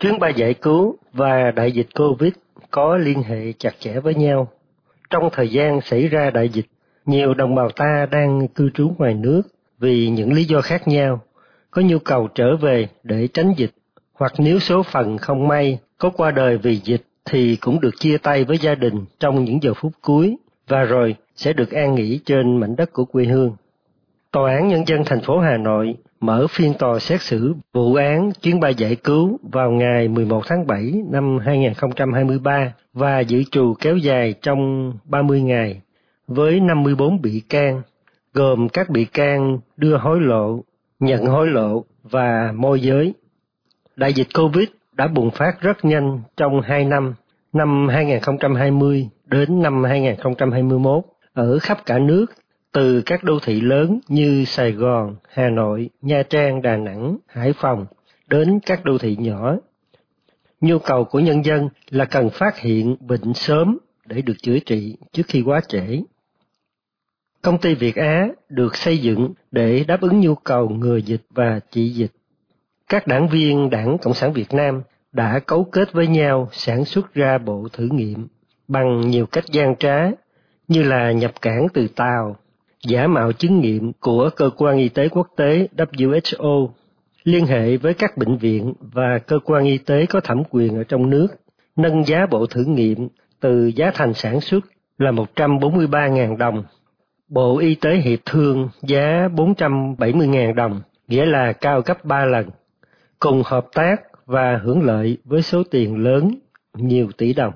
chuyến 0.00 0.18
bay 0.18 0.32
giải 0.36 0.54
cứu 0.54 0.96
và 1.12 1.50
đại 1.50 1.72
dịch 1.72 1.86
Covid 1.98 2.32
có 2.70 2.96
liên 2.96 3.22
hệ 3.22 3.52
chặt 3.52 3.74
chẽ 3.78 4.00
với 4.00 4.14
nhau. 4.14 4.48
Trong 5.10 5.30
thời 5.32 5.48
gian 5.48 5.80
xảy 5.80 6.08
ra 6.08 6.30
đại 6.30 6.48
dịch, 6.48 6.66
nhiều 7.06 7.34
đồng 7.34 7.54
bào 7.54 7.70
ta 7.70 8.06
đang 8.10 8.48
cư 8.48 8.70
trú 8.74 8.94
ngoài 8.98 9.14
nước 9.14 9.42
vì 9.78 10.08
những 10.08 10.32
lý 10.32 10.44
do 10.44 10.60
khác 10.60 10.88
nhau, 10.88 11.20
có 11.70 11.82
nhu 11.82 11.98
cầu 11.98 12.28
trở 12.34 12.56
về 12.56 12.88
để 13.02 13.28
tránh 13.34 13.54
dịch, 13.56 13.72
hoặc 14.12 14.32
nếu 14.38 14.58
số 14.58 14.82
phận 14.82 15.18
không 15.18 15.48
may 15.48 15.78
có 15.98 16.10
qua 16.10 16.30
đời 16.30 16.58
vì 16.58 16.76
dịch 16.76 17.02
thì 17.24 17.56
cũng 17.56 17.80
được 17.80 17.94
chia 18.00 18.18
tay 18.18 18.44
với 18.44 18.58
gia 18.58 18.74
đình 18.74 19.04
trong 19.20 19.44
những 19.44 19.62
giờ 19.62 19.74
phút 19.74 19.92
cuối 20.00 20.36
và 20.68 20.84
rồi 20.84 21.16
sẽ 21.36 21.52
được 21.52 21.70
an 21.70 21.94
nghỉ 21.94 22.20
trên 22.24 22.56
mảnh 22.56 22.76
đất 22.76 22.92
của 22.92 23.04
quê 23.04 23.24
hương. 23.24 23.56
Tòa 24.32 24.52
án 24.52 24.68
Nhân 24.68 24.84
dân 24.86 25.02
thành 25.06 25.20
phố 25.20 25.38
Hà 25.38 25.56
Nội 25.56 25.96
mở 26.20 26.46
phiên 26.50 26.74
tòa 26.78 26.98
xét 26.98 27.22
xử 27.22 27.54
vụ 27.72 27.94
án 27.94 28.32
chuyến 28.42 28.60
bay 28.60 28.74
giải 28.74 28.96
cứu 28.96 29.38
vào 29.42 29.70
ngày 29.70 30.08
11 30.08 30.42
tháng 30.46 30.66
7 30.66 30.92
năm 31.10 31.38
2023 31.38 32.72
và 32.92 33.20
dự 33.20 33.42
trù 33.50 33.74
kéo 33.80 33.96
dài 33.96 34.34
trong 34.42 34.92
30 35.04 35.42
ngày 35.42 35.80
với 36.26 36.60
54 36.60 37.22
bị 37.22 37.42
can, 37.48 37.82
gồm 38.34 38.68
các 38.68 38.90
bị 38.90 39.04
can 39.04 39.58
đưa 39.76 39.96
hối 39.96 40.20
lộ, 40.20 40.64
nhận 41.00 41.26
hối 41.26 41.46
lộ 41.46 41.84
và 42.02 42.52
môi 42.56 42.80
giới. 42.80 43.14
Đại 43.96 44.12
dịch 44.12 44.28
Covid 44.34 44.68
đã 44.92 45.08
bùng 45.08 45.30
phát 45.30 45.60
rất 45.60 45.84
nhanh 45.84 46.22
trong 46.36 46.60
2 46.60 46.84
năm, 46.84 47.14
năm 47.52 47.88
2020 47.88 49.08
đến 49.24 49.62
năm 49.62 49.84
2021 49.84 51.04
ở 51.32 51.58
khắp 51.58 51.78
cả 51.86 51.98
nước 51.98 52.26
từ 52.72 53.02
các 53.06 53.24
đô 53.24 53.38
thị 53.42 53.60
lớn 53.60 54.00
như 54.08 54.44
Sài 54.44 54.72
Gòn, 54.72 55.16
Hà 55.28 55.48
Nội, 55.48 55.90
Nha 56.02 56.22
Trang, 56.22 56.62
Đà 56.62 56.76
Nẵng, 56.76 57.16
Hải 57.26 57.52
Phòng 57.52 57.86
đến 58.26 58.60
các 58.66 58.84
đô 58.84 58.98
thị 58.98 59.16
nhỏ. 59.20 59.56
Nhu 60.60 60.78
cầu 60.78 61.04
của 61.04 61.20
nhân 61.20 61.44
dân 61.44 61.68
là 61.90 62.04
cần 62.04 62.30
phát 62.30 62.58
hiện 62.58 62.96
bệnh 63.00 63.34
sớm 63.34 63.78
để 64.06 64.22
được 64.22 64.36
chữa 64.42 64.58
trị 64.58 64.96
trước 65.12 65.22
khi 65.28 65.42
quá 65.42 65.60
trễ. 65.68 66.02
Công 67.42 67.58
ty 67.58 67.74
Việt 67.74 67.96
Á 67.96 68.28
được 68.48 68.76
xây 68.76 68.98
dựng 68.98 69.32
để 69.50 69.84
đáp 69.88 70.00
ứng 70.00 70.20
nhu 70.20 70.34
cầu 70.34 70.68
ngừa 70.68 70.96
dịch 70.96 71.22
và 71.30 71.60
trị 71.70 71.88
dịch. 71.88 72.12
Các 72.90 73.06
đảng 73.06 73.28
viên 73.28 73.70
Đảng 73.70 73.98
Cộng 73.98 74.14
sản 74.14 74.32
Việt 74.32 74.54
Nam 74.54 74.82
đã 75.12 75.38
cấu 75.38 75.64
kết 75.64 75.92
với 75.92 76.06
nhau 76.06 76.48
sản 76.52 76.84
xuất 76.84 77.14
ra 77.14 77.38
bộ 77.38 77.68
thử 77.72 77.88
nghiệm 77.92 78.28
bằng 78.68 79.00
nhiều 79.00 79.26
cách 79.26 79.44
gian 79.52 79.76
trá 79.76 80.10
như 80.68 80.82
là 80.82 81.12
nhập 81.12 81.32
cảng 81.42 81.66
từ 81.74 81.88
Tàu, 81.88 82.36
giả 82.86 83.06
mạo 83.06 83.32
chứng 83.32 83.60
nghiệm 83.60 83.92
của 83.92 84.30
cơ 84.36 84.50
quan 84.56 84.78
y 84.78 84.88
tế 84.88 85.08
quốc 85.08 85.28
tế 85.36 85.68
WHO, 85.76 86.68
liên 87.24 87.46
hệ 87.46 87.76
với 87.76 87.94
các 87.94 88.16
bệnh 88.16 88.36
viện 88.36 88.74
và 88.80 89.18
cơ 89.26 89.38
quan 89.44 89.64
y 89.64 89.78
tế 89.78 90.06
có 90.06 90.20
thẩm 90.20 90.42
quyền 90.50 90.76
ở 90.76 90.84
trong 90.84 91.10
nước, 91.10 91.28
nâng 91.76 92.04
giá 92.04 92.26
bộ 92.26 92.46
thử 92.46 92.64
nghiệm 92.64 93.08
từ 93.40 93.66
giá 93.76 93.90
thành 93.94 94.14
sản 94.14 94.40
xuất 94.40 94.64
là 94.98 95.10
143.000 95.10 96.36
đồng. 96.36 96.64
Bộ 97.28 97.58
Y 97.58 97.74
tế 97.74 97.96
Hiệp 97.96 98.18
Thương 98.26 98.68
giá 98.82 99.28
470.000 99.36 100.54
đồng, 100.54 100.80
nghĩa 101.08 101.26
là 101.26 101.52
cao 101.52 101.80
gấp 101.80 102.04
3 102.04 102.24
lần, 102.24 102.50
cùng 103.20 103.42
hợp 103.46 103.66
tác 103.74 103.96
và 104.26 104.60
hưởng 104.62 104.82
lợi 104.82 105.18
với 105.24 105.42
số 105.42 105.62
tiền 105.70 105.96
lớn, 105.96 106.34
nhiều 106.74 107.08
tỷ 107.16 107.32
đồng. 107.32 107.52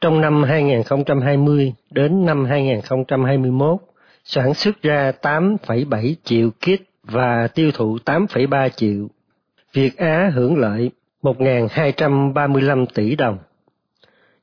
Trong 0.00 0.20
năm 0.20 0.42
2020 0.42 1.72
đến 1.90 2.26
năm 2.26 2.44
2021, 2.44 3.80
sản 4.24 4.54
xuất 4.54 4.82
ra 4.82 5.12
8,7 5.22 6.14
triệu 6.24 6.50
kit 6.50 6.82
và 7.02 7.48
tiêu 7.48 7.70
thụ 7.74 7.98
8,3 8.04 8.68
triệu. 8.68 9.08
Việt 9.72 9.96
Á 9.96 10.30
hưởng 10.34 10.56
lợi 10.56 10.90
1.235 11.22 12.86
tỷ 12.94 13.16
đồng. 13.16 13.38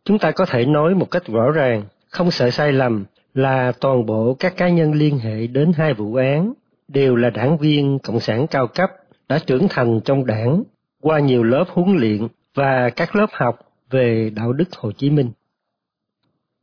Chúng 0.06 0.20
ta 0.20 0.32
có 0.32 0.46
thể 0.46 0.66
nói 0.66 0.96
một 0.96 1.12
cách 1.12 1.28
rõ 1.28 1.52
ràng, 1.52 1.84
không 2.10 2.32
sợ 2.32 2.50
sai 2.50 2.72
lầm 2.72 3.06
là 3.34 3.72
toàn 3.72 4.06
bộ 4.06 4.36
các 4.40 4.58
cá 4.58 4.70
nhân 4.70 4.94
liên 4.94 5.20
hệ 5.20 5.48
đến 5.48 5.72
hai 5.78 5.94
vụ 5.94 6.16
án 6.16 6.54
đều 6.88 7.16
là 7.16 7.30
đảng 7.30 7.58
viên 7.58 8.00
cộng 8.00 8.20
sản 8.20 8.48
cao 8.48 8.68
cấp 8.68 8.90
đã 9.30 9.40
trưởng 9.48 9.68
thành 9.70 10.00
trong 10.06 10.26
đảng 10.26 10.64
qua 11.02 11.20
nhiều 11.20 11.44
lớp 11.44 11.66
huấn 11.70 11.98
luyện 11.98 12.28
và 12.56 12.90
các 12.90 13.16
lớp 13.16 13.28
học 13.32 13.60
về 13.90 14.32
đạo 14.36 14.54
đức 14.54 14.76
Hồ 14.76 14.92
Chí 14.92 15.10
Minh. 15.10 15.32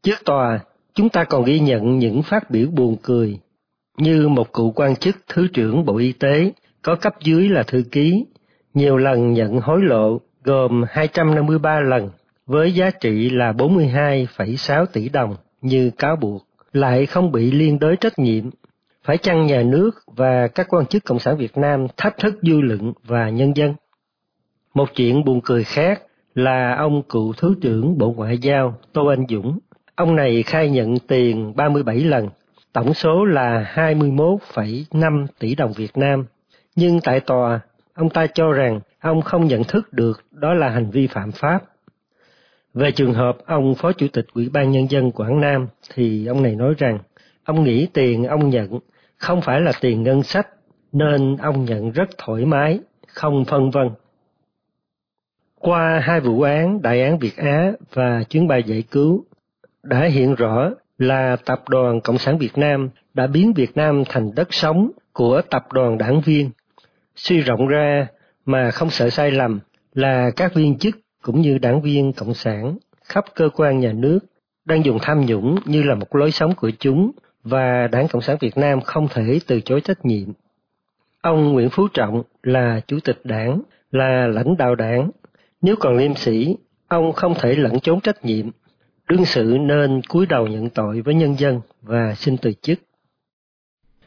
Trước 0.03 0.25
tòa, 0.25 0.61
chúng 0.95 1.09
ta 1.09 1.25
còn 1.25 1.45
ghi 1.45 1.61
nhận 1.61 1.99
những 1.99 2.23
phát 2.23 2.51
biểu 2.51 2.69
buồn 2.71 2.97
cười, 3.03 3.39
như 3.99 4.29
một 4.29 4.53
cựu 4.53 4.71
quan 4.71 4.97
chức 4.97 5.17
Thứ 5.29 5.49
trưởng 5.53 5.85
Bộ 5.85 5.97
Y 5.97 6.13
tế 6.13 6.53
có 6.83 6.97
cấp 6.97 7.15
dưới 7.21 7.49
là 7.49 7.63
thư 7.63 7.83
ký, 7.93 8.25
nhiều 8.75 8.97
lần 8.97 9.33
nhận 9.33 9.61
hối 9.61 9.83
lộ 9.83 10.21
gồm 10.45 10.83
253 10.89 11.81
lần 11.81 12.11
với 12.47 12.73
giá 12.73 12.91
trị 12.91 13.31
là 13.31 13.53
42,6 13.53 14.87
tỷ 14.87 15.09
đồng 15.09 15.37
như 15.61 15.91
cáo 15.99 16.17
buộc, 16.17 16.47
lại 16.73 17.07
không 17.07 17.33
bị 17.33 17.51
liên 17.51 17.79
đới 17.79 17.97
trách 17.97 18.19
nhiệm. 18.19 18.51
Phải 19.05 19.19
chăng 19.19 19.47
nhà 19.47 19.63
nước 19.63 19.91
và 20.07 20.49
các 20.49 20.67
quan 20.71 20.87
chức 20.87 21.05
Cộng 21.05 21.19
sản 21.19 21.37
Việt 21.37 21.57
Nam 21.57 21.87
thách 21.97 22.19
thức 22.19 22.35
dư 22.43 22.61
luận 22.61 22.93
và 23.05 23.31
nhân 23.31 23.57
dân? 23.57 23.75
Một 24.75 24.89
chuyện 24.95 25.25
buồn 25.25 25.41
cười 25.45 25.65
khác 25.65 26.03
là 26.35 26.75
ông 26.75 27.03
cựu 27.03 27.33
Thứ 27.33 27.55
trưởng 27.61 27.99
Bộ 27.99 28.13
Ngoại 28.13 28.39
giao 28.39 28.79
Tô 28.93 29.07
Anh 29.07 29.27
Dũng 29.29 29.59
Ông 30.01 30.17
này 30.17 30.43
khai 30.43 30.71
nhận 30.71 30.99
tiền 30.99 31.53
37 31.57 31.97
lần, 31.97 32.29
tổng 32.73 32.95
số 32.95 33.25
là 33.25 33.73
21,5 33.75 35.27
tỷ 35.39 35.55
đồng 35.55 35.73
Việt 35.73 35.97
Nam. 35.97 36.25
Nhưng 36.77 37.01
tại 37.01 37.21
tòa, 37.21 37.61
ông 37.95 38.11
ta 38.11 38.27
cho 38.27 38.53
rằng 38.53 38.81
ông 39.01 39.23
không 39.23 39.47
nhận 39.47 39.65
thức 39.65 39.93
được 39.93 40.25
đó 40.31 40.55
là 40.55 40.69
hành 40.69 40.91
vi 40.91 41.07
phạm 41.07 41.33
pháp. 41.33 41.59
Về 42.75 42.91
trường 42.91 43.13
hợp 43.13 43.39
ông 43.47 43.75
Phó 43.75 43.93
Chủ 43.93 44.07
tịch 44.13 44.27
Ủy 44.33 44.49
ban 44.49 44.71
Nhân 44.71 44.91
dân 44.91 45.13
Quảng 45.13 45.41
Nam 45.41 45.67
thì 45.95 46.27
ông 46.27 46.43
này 46.43 46.55
nói 46.55 46.75
rằng 46.79 46.99
ông 47.51 47.65
nghĩ 47.65 47.87
tiền 47.93 48.25
ông 48.25 48.51
nhận 48.51 48.79
không 49.17 49.41
phải 49.41 49.61
là 49.61 49.73
tiền 49.81 50.03
ngân 50.03 50.23
sách 50.23 50.49
nên 50.93 51.37
ông 51.37 51.65
nhận 51.65 51.91
rất 51.91 52.11
thoải 52.19 52.45
mái, 52.45 52.81
không 53.07 53.45
phân 53.45 53.71
vân. 53.71 53.91
Qua 55.55 56.01
hai 56.03 56.21
vụ 56.21 56.43
án 56.43 56.83
Đại 56.83 57.03
án 57.03 57.19
Việt 57.19 57.37
Á 57.37 57.73
và 57.93 58.23
chuyến 58.31 58.49
bay 58.49 58.63
giải 58.63 58.83
cứu, 58.91 59.25
đã 59.83 60.05
hiện 60.05 60.35
rõ 60.35 60.71
là 60.99 61.37
Tập 61.45 61.69
đoàn 61.69 62.01
Cộng 62.01 62.19
sản 62.19 62.39
Việt 62.39 62.59
Nam 62.59 62.89
đã 63.15 63.27
biến 63.27 63.53
Việt 63.53 63.77
Nam 63.77 64.03
thành 64.09 64.35
đất 64.35 64.55
sống 64.55 64.91
của 65.13 65.43
tập 65.51 65.73
đoàn 65.73 65.99
đảng 65.99 66.21
viên. 66.21 66.51
Suy 67.17 67.41
rộng 67.41 67.67
ra 67.67 68.07
mà 68.47 68.71
không 68.71 68.91
sợ 68.91 69.11
sai 69.11 69.31
lầm 69.31 69.61
là 69.95 70.31
các 70.37 70.55
viên 70.55 70.79
chức 70.79 70.95
cũng 71.23 71.41
như 71.41 71.59
đảng 71.59 71.83
viên 71.83 72.13
Cộng 72.13 72.35
sản 72.35 72.77
khắp 73.05 73.25
cơ 73.35 73.49
quan 73.55 73.81
nhà 73.81 73.93
nước 73.93 74.19
đang 74.65 74.85
dùng 74.85 74.99
tham 75.03 75.27
nhũng 75.27 75.59
như 75.65 75.83
là 75.83 75.95
một 75.95 76.17
lối 76.17 76.31
sống 76.31 76.55
của 76.55 76.71
chúng 76.79 77.13
và 77.45 77.87
Đảng 77.87 78.09
Cộng 78.09 78.23
sản 78.23 78.37
Việt 78.41 78.57
Nam 78.59 78.81
không 78.81 79.09
thể 79.09 79.41
từ 79.47 79.61
chối 79.61 79.81
trách 79.81 80.05
nhiệm. 80.05 80.29
Ông 81.23 81.53
Nguyễn 81.53 81.71
Phú 81.71 81.89
Trọng 81.89 82.23
là 82.43 82.81
chủ 82.87 82.99
tịch 83.05 83.21
đảng, 83.25 83.61
là 83.91 84.27
lãnh 84.27 84.57
đạo 84.57 84.75
đảng. 84.75 85.11
Nếu 85.63 85.77
còn 85.81 85.97
liêm 85.97 86.15
sĩ, 86.15 86.57
ông 86.89 87.13
không 87.13 87.35
thể 87.35 87.55
lẫn 87.55 87.81
trốn 87.81 88.01
trách 88.01 88.25
nhiệm. 88.25 88.51
Đương 89.09 89.25
sự 89.25 89.57
nên 89.61 90.03
cúi 90.03 90.27
đầu 90.27 90.47
nhận 90.47 90.71
tội 90.71 91.01
với 91.01 91.15
nhân 91.15 91.39
dân 91.39 91.61
và 91.83 92.15
xin 92.15 92.37
từ 92.37 92.53
chức. 92.63 92.79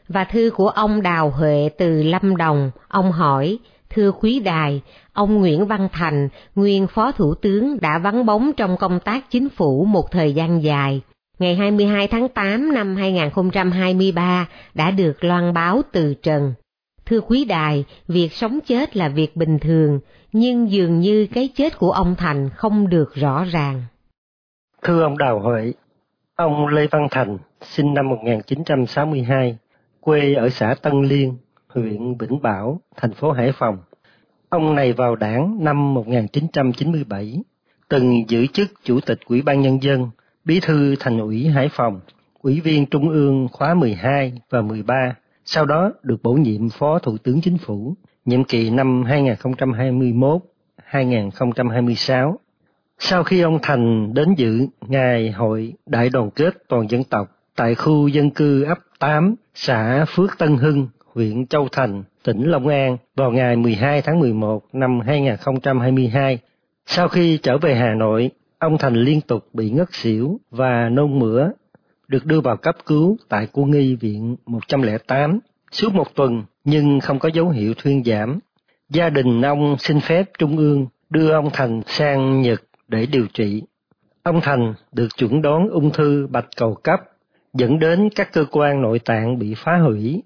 Và 0.08 0.24
thư 0.24 0.50
của 0.56 0.68
ông 0.68 1.02
Đào 1.02 1.30
Huệ 1.30 1.70
từ 1.78 2.02
Lâm 2.02 2.36
Đồng, 2.36 2.70
ông 2.88 3.12
hỏi, 3.12 3.58
thưa 3.90 4.12
quý 4.12 4.40
đài, 4.40 4.82
ông 5.12 5.34
Nguyễn 5.34 5.66
Văn 5.66 5.88
Thành, 5.92 6.28
nguyên 6.54 6.86
Phó 6.86 7.12
Thủ 7.12 7.34
tướng 7.34 7.80
đã 7.80 7.98
vắng 7.98 8.26
bóng 8.26 8.52
trong 8.56 8.76
công 8.76 9.00
tác 9.00 9.30
chính 9.30 9.48
phủ 9.48 9.84
một 9.84 10.10
thời 10.10 10.32
gian 10.32 10.62
dài. 10.62 11.02
Ngày 11.38 11.56
22 11.56 12.08
tháng 12.08 12.28
8 12.28 12.74
năm 12.74 12.96
2023 12.96 14.48
đã 14.74 14.90
được 14.90 15.24
loan 15.24 15.52
báo 15.54 15.82
từ 15.92 16.14
trần. 16.14 16.54
Thưa 17.06 17.20
quý 17.20 17.44
đài, 17.44 17.84
việc 18.08 18.32
sống 18.32 18.58
chết 18.66 18.96
là 18.96 19.08
việc 19.08 19.36
bình 19.36 19.58
thường, 19.58 20.00
nhưng 20.32 20.70
dường 20.70 21.00
như 21.00 21.26
cái 21.34 21.48
chết 21.54 21.78
của 21.78 21.92
ông 21.92 22.14
Thành 22.18 22.50
không 22.50 22.88
được 22.88 23.14
rõ 23.14 23.44
ràng. 23.44 23.82
Thưa 24.82 25.02
ông 25.02 25.18
Đào 25.18 25.40
Huệ, 25.40 25.72
ông 26.34 26.66
Lê 26.66 26.86
Văn 26.90 27.08
Thành, 27.10 27.38
sinh 27.60 27.94
năm 27.94 28.08
1962, 28.08 29.56
quê 30.00 30.34
ở 30.34 30.48
xã 30.48 30.74
Tân 30.82 31.02
Liên, 31.02 31.36
huyện 31.68 32.16
Vĩnh 32.18 32.42
Bảo, 32.42 32.80
thành 32.96 33.12
phố 33.12 33.32
Hải 33.32 33.52
Phòng. 33.52 33.78
Ông 34.48 34.74
này 34.74 34.92
vào 34.92 35.16
đảng 35.16 35.64
năm 35.64 35.94
1997, 35.94 37.42
từng 37.88 38.24
giữ 38.28 38.46
chức 38.46 38.68
Chủ 38.84 39.00
tịch 39.00 39.18
Ủy 39.26 39.42
ban 39.42 39.60
Nhân 39.60 39.82
dân, 39.82 40.10
Bí 40.44 40.60
thư 40.60 40.96
Thành 41.00 41.18
ủy 41.18 41.46
Hải 41.46 41.68
Phòng, 41.68 42.00
Ủy 42.42 42.60
viên 42.60 42.86
Trung 42.86 43.08
ương 43.08 43.48
khóa 43.52 43.74
12 43.74 44.32
và 44.50 44.62
13, 44.62 45.16
sau 45.44 45.66
đó 45.66 45.92
được 46.02 46.22
bổ 46.22 46.32
nhiệm 46.32 46.68
Phó 46.70 46.98
Thủ 46.98 47.18
tướng 47.18 47.40
Chính 47.40 47.58
phủ, 47.58 47.94
nhiệm 48.24 48.44
kỳ 48.44 48.70
năm 48.70 49.04
2021-2026. 50.90 52.34
Sau 52.98 53.24
khi 53.24 53.40
ông 53.40 53.58
Thành 53.62 54.14
đến 54.14 54.34
dự 54.34 54.66
Ngày 54.80 55.30
Hội 55.30 55.72
Đại 55.86 56.08
đoàn 56.08 56.30
kết 56.30 56.54
toàn 56.68 56.90
dân 56.90 57.04
tộc 57.04 57.28
tại 57.56 57.74
khu 57.74 58.08
dân 58.08 58.30
cư 58.30 58.64
ấp 58.64 58.78
8, 58.98 59.34
xã 59.54 60.04
Phước 60.08 60.38
Tân 60.38 60.56
Hưng, 60.56 60.88
huyện 61.14 61.46
Châu 61.46 61.68
Thành, 61.72 62.02
tỉnh 62.24 62.42
Long 62.42 62.68
An 62.68 62.96
vào 63.16 63.30
ngày 63.30 63.56
12 63.56 64.02
tháng 64.02 64.20
11 64.20 64.62
năm 64.72 65.00
2022. 65.00 66.38
Sau 66.86 67.08
khi 67.08 67.38
trở 67.42 67.58
về 67.58 67.74
Hà 67.74 67.94
Nội, 67.94 68.30
ông 68.64 68.78
Thành 68.78 68.94
liên 68.94 69.20
tục 69.20 69.48
bị 69.52 69.70
ngất 69.70 69.88
xỉu 69.92 70.40
và 70.50 70.88
nôn 70.88 71.18
mửa, 71.18 71.50
được 72.08 72.26
đưa 72.26 72.40
vào 72.40 72.56
cấp 72.56 72.76
cứu 72.86 73.16
tại 73.28 73.48
quân 73.52 73.70
nghi 73.70 73.94
viện 73.94 74.36
108 74.46 75.38
suốt 75.72 75.94
một 75.94 76.14
tuần 76.14 76.42
nhưng 76.64 77.00
không 77.00 77.18
có 77.18 77.28
dấu 77.34 77.48
hiệu 77.48 77.74
thuyên 77.74 78.04
giảm. 78.04 78.38
Gia 78.88 79.10
đình 79.10 79.42
ông 79.42 79.76
xin 79.78 80.00
phép 80.00 80.30
Trung 80.38 80.56
ương 80.56 80.86
đưa 81.10 81.30
ông 81.32 81.50
Thành 81.52 81.82
sang 81.86 82.42
Nhật 82.42 82.62
để 82.88 83.06
điều 83.06 83.26
trị. 83.34 83.62
Ông 84.22 84.40
Thành 84.40 84.74
được 84.92 85.08
chuẩn 85.16 85.42
đoán 85.42 85.68
ung 85.68 85.90
thư 85.90 86.26
bạch 86.30 86.48
cầu 86.56 86.74
cấp, 86.74 87.00
dẫn 87.54 87.78
đến 87.78 88.08
các 88.14 88.32
cơ 88.32 88.44
quan 88.50 88.82
nội 88.82 88.98
tạng 88.98 89.38
bị 89.38 89.54
phá 89.56 89.78
hủy. 89.78 90.22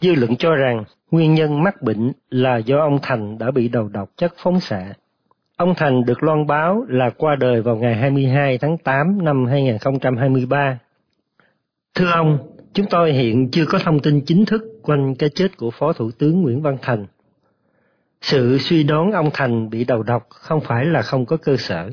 Dư 0.00 0.14
luận 0.14 0.36
cho 0.36 0.54
rằng 0.54 0.84
nguyên 1.10 1.34
nhân 1.34 1.62
mắc 1.62 1.82
bệnh 1.82 2.12
là 2.30 2.56
do 2.56 2.78
ông 2.78 2.98
Thành 3.02 3.38
đã 3.38 3.50
bị 3.50 3.68
đầu 3.68 3.88
độc 3.88 4.10
chất 4.16 4.32
phóng 4.36 4.60
xạ. 4.60 4.94
Ông 5.60 5.74
Thành 5.74 6.04
được 6.04 6.22
loan 6.22 6.46
báo 6.46 6.84
là 6.88 7.10
qua 7.10 7.36
đời 7.36 7.62
vào 7.62 7.76
ngày 7.76 7.94
22 7.94 8.58
tháng 8.58 8.78
8 8.78 9.24
năm 9.24 9.46
2023. 9.46 10.78
Thưa 11.94 12.10
ông, 12.10 12.38
chúng 12.74 12.86
tôi 12.90 13.12
hiện 13.12 13.50
chưa 13.50 13.66
có 13.66 13.78
thông 13.78 14.00
tin 14.00 14.20
chính 14.20 14.44
thức 14.44 14.62
quanh 14.82 15.14
cái 15.14 15.28
chết 15.34 15.56
của 15.56 15.70
Phó 15.70 15.92
Thủ 15.92 16.10
tướng 16.18 16.42
Nguyễn 16.42 16.62
Văn 16.62 16.76
Thành. 16.82 17.06
Sự 18.20 18.58
suy 18.58 18.82
đoán 18.82 19.12
ông 19.12 19.30
Thành 19.34 19.70
bị 19.70 19.84
đầu 19.84 20.02
độc 20.02 20.26
không 20.30 20.60
phải 20.60 20.84
là 20.84 21.02
không 21.02 21.26
có 21.26 21.36
cơ 21.36 21.56
sở. 21.56 21.90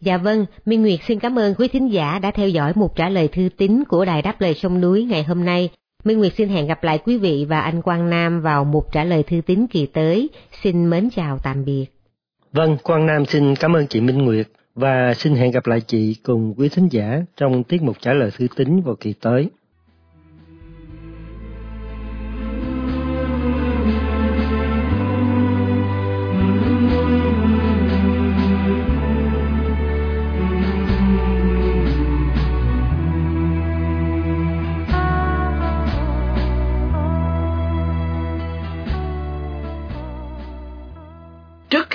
Dạ 0.00 0.16
vâng, 0.16 0.46
Minh 0.64 0.82
Nguyệt 0.82 1.00
xin 1.06 1.18
cảm 1.18 1.38
ơn 1.38 1.54
quý 1.54 1.68
thính 1.68 1.92
giả 1.92 2.18
đã 2.18 2.30
theo 2.30 2.48
dõi 2.48 2.72
một 2.74 2.96
trả 2.96 3.08
lời 3.08 3.28
thư 3.28 3.48
tín 3.56 3.84
của 3.88 4.04
Đài 4.04 4.22
Đáp 4.22 4.40
Lời 4.40 4.54
Sông 4.54 4.80
Núi 4.80 5.04
ngày 5.04 5.22
hôm 5.22 5.44
nay. 5.44 5.70
Minh 6.04 6.18
Nguyệt 6.18 6.32
xin 6.36 6.48
hẹn 6.48 6.66
gặp 6.66 6.84
lại 6.84 6.98
quý 6.98 7.18
vị 7.18 7.46
và 7.48 7.60
anh 7.60 7.82
Quang 7.82 8.10
Nam 8.10 8.40
vào 8.40 8.64
một 8.64 8.92
trả 8.92 9.04
lời 9.04 9.22
thư 9.22 9.40
tín 9.46 9.66
kỳ 9.66 9.86
tới. 9.86 10.28
Xin 10.62 10.90
mến 10.90 11.08
chào 11.10 11.38
tạm 11.38 11.64
biệt. 11.64 11.99
Vâng, 12.52 12.76
Quang 12.82 13.06
Nam 13.06 13.26
xin 13.26 13.56
cảm 13.56 13.76
ơn 13.76 13.86
chị 13.86 14.00
Minh 14.00 14.18
Nguyệt 14.18 14.46
và 14.74 15.14
xin 15.14 15.34
hẹn 15.34 15.50
gặp 15.50 15.66
lại 15.66 15.80
chị 15.80 16.16
cùng 16.22 16.54
quý 16.56 16.68
thính 16.68 16.88
giả 16.90 17.22
trong 17.36 17.64
tiết 17.64 17.82
mục 17.82 17.96
trả 18.00 18.12
lời 18.12 18.30
thư 18.38 18.46
tín 18.56 18.80
vào 18.80 18.96
kỳ 19.00 19.12
tới. 19.12 19.48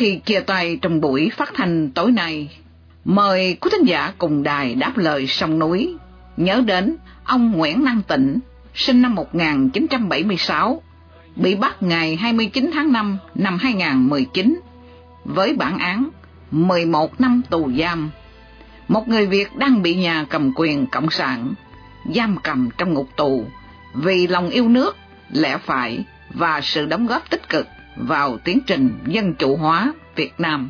Khi 0.06 0.20
chia 0.26 0.40
tay 0.40 0.80
trong 0.82 1.02
buổi 1.02 1.32
phát 1.38 1.54
thanh 1.54 1.90
tối 1.90 2.12
nay, 2.12 2.50
mời 3.06 3.58
quý 3.62 3.70
thính 3.72 3.88
giả 3.88 4.14
cùng 4.18 4.44
đài 4.44 4.76
đáp 4.76 4.98
lời 4.98 5.28
sông 5.28 5.60
núi, 5.60 5.96
nhớ 6.38 6.64
đến 6.66 6.96
ông 7.24 7.52
Nguyễn 7.52 7.84
Năng 7.84 8.02
Tịnh, 8.02 8.40
sinh 8.74 9.02
năm 9.02 9.16
1976, 9.16 10.82
bị 11.36 11.56
bắt 11.56 11.84
ngày 11.84 12.16
29 12.16 12.72
tháng 12.74 12.92
5 12.92 13.18
năm 13.36 13.58
2019, 13.58 14.60
với 15.26 15.54
bản 15.54 15.78
án 15.78 16.10
11 16.52 17.22
năm 17.22 17.42
tù 17.50 17.72
giam. 17.80 18.10
Một 18.88 19.08
người 19.08 19.28
Việt 19.28 19.56
đang 19.56 19.82
bị 19.82 19.96
nhà 19.96 20.26
cầm 20.30 20.52
quyền 20.56 20.88
Cộng 20.88 21.10
sản 21.10 21.54
giam 22.16 22.38
cầm 22.44 22.70
trong 22.78 22.94
ngục 22.94 23.10
tù 23.18 23.46
vì 23.94 24.28
lòng 24.28 24.50
yêu 24.50 24.70
nước, 24.70 24.96
lẽ 25.32 25.58
phải 25.58 26.06
và 26.34 26.62
sự 26.62 26.86
đóng 26.86 27.08
góp 27.08 27.30
tích 27.30 27.50
cực 27.50 27.68
vào 27.96 28.38
tiến 28.38 28.60
trình 28.68 28.90
dân 29.06 29.34
chủ 29.34 29.56
hóa 29.56 29.94
Việt 30.16 30.34
Nam. 30.38 30.70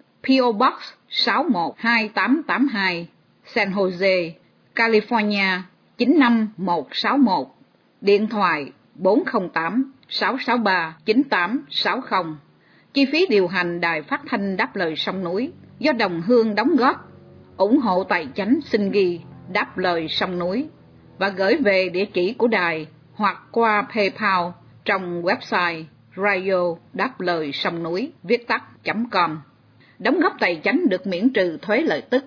PO 0.27 0.51
Box 0.51 0.73
612882 1.09 3.07
San 3.45 3.73
Jose, 3.73 4.31
California 4.75 5.61
95161 5.97 7.47
Điện 8.01 8.27
thoại 8.27 8.71
408 8.95 9.91
663 10.09 10.97
9860 11.05 12.35
Chi 12.93 13.05
phí 13.11 13.25
điều 13.29 13.47
hành 13.47 13.81
đài 13.81 14.01
phát 14.01 14.21
thanh 14.27 14.57
đáp 14.57 14.75
lời 14.75 14.95
sông 14.95 15.23
núi 15.23 15.51
do 15.79 15.91
đồng 15.91 16.21
hương 16.21 16.55
đóng 16.55 16.75
góp 16.75 17.11
ủng 17.57 17.77
hộ 17.77 18.03
tài 18.03 18.27
chánh 18.35 18.59
xin 18.65 18.91
ghi 18.91 19.19
đáp 19.51 19.77
lời 19.77 20.07
sông 20.07 20.39
núi 20.39 20.67
và 21.17 21.29
gửi 21.29 21.55
về 21.55 21.89
địa 21.89 22.05
chỉ 22.05 22.33
của 22.33 22.47
đài 22.47 22.87
hoặc 23.13 23.41
qua 23.51 23.87
PayPal 23.95 24.45
trong 24.85 25.21
website 25.21 25.83
radio 26.15 26.75
đáp 26.93 27.21
lời 27.21 27.51
sông 27.51 27.83
núi 27.83 28.11
viết 28.23 28.47
tắt.com. 28.47 29.39
Đóng 30.01 30.19
góp 30.19 30.35
tài 30.39 30.61
chánh 30.63 30.89
được 30.89 31.07
miễn 31.07 31.29
trừ 31.33 31.57
thuế 31.61 31.81
lợi 31.81 32.01
tức. 32.01 32.25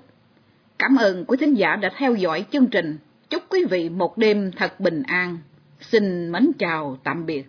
Cảm 0.78 0.96
ơn 0.96 1.24
quý 1.24 1.36
thính 1.40 1.54
giả 1.54 1.76
đã 1.76 1.90
theo 1.96 2.14
dõi 2.14 2.44
chương 2.52 2.66
trình. 2.66 2.98
Chúc 3.30 3.42
quý 3.48 3.64
vị 3.70 3.88
một 3.88 4.18
đêm 4.18 4.50
thật 4.56 4.80
bình 4.80 5.02
an. 5.06 5.38
Xin 5.80 6.32
mến 6.32 6.52
chào, 6.58 6.98
tạm 7.04 7.26
biệt. 7.26 7.46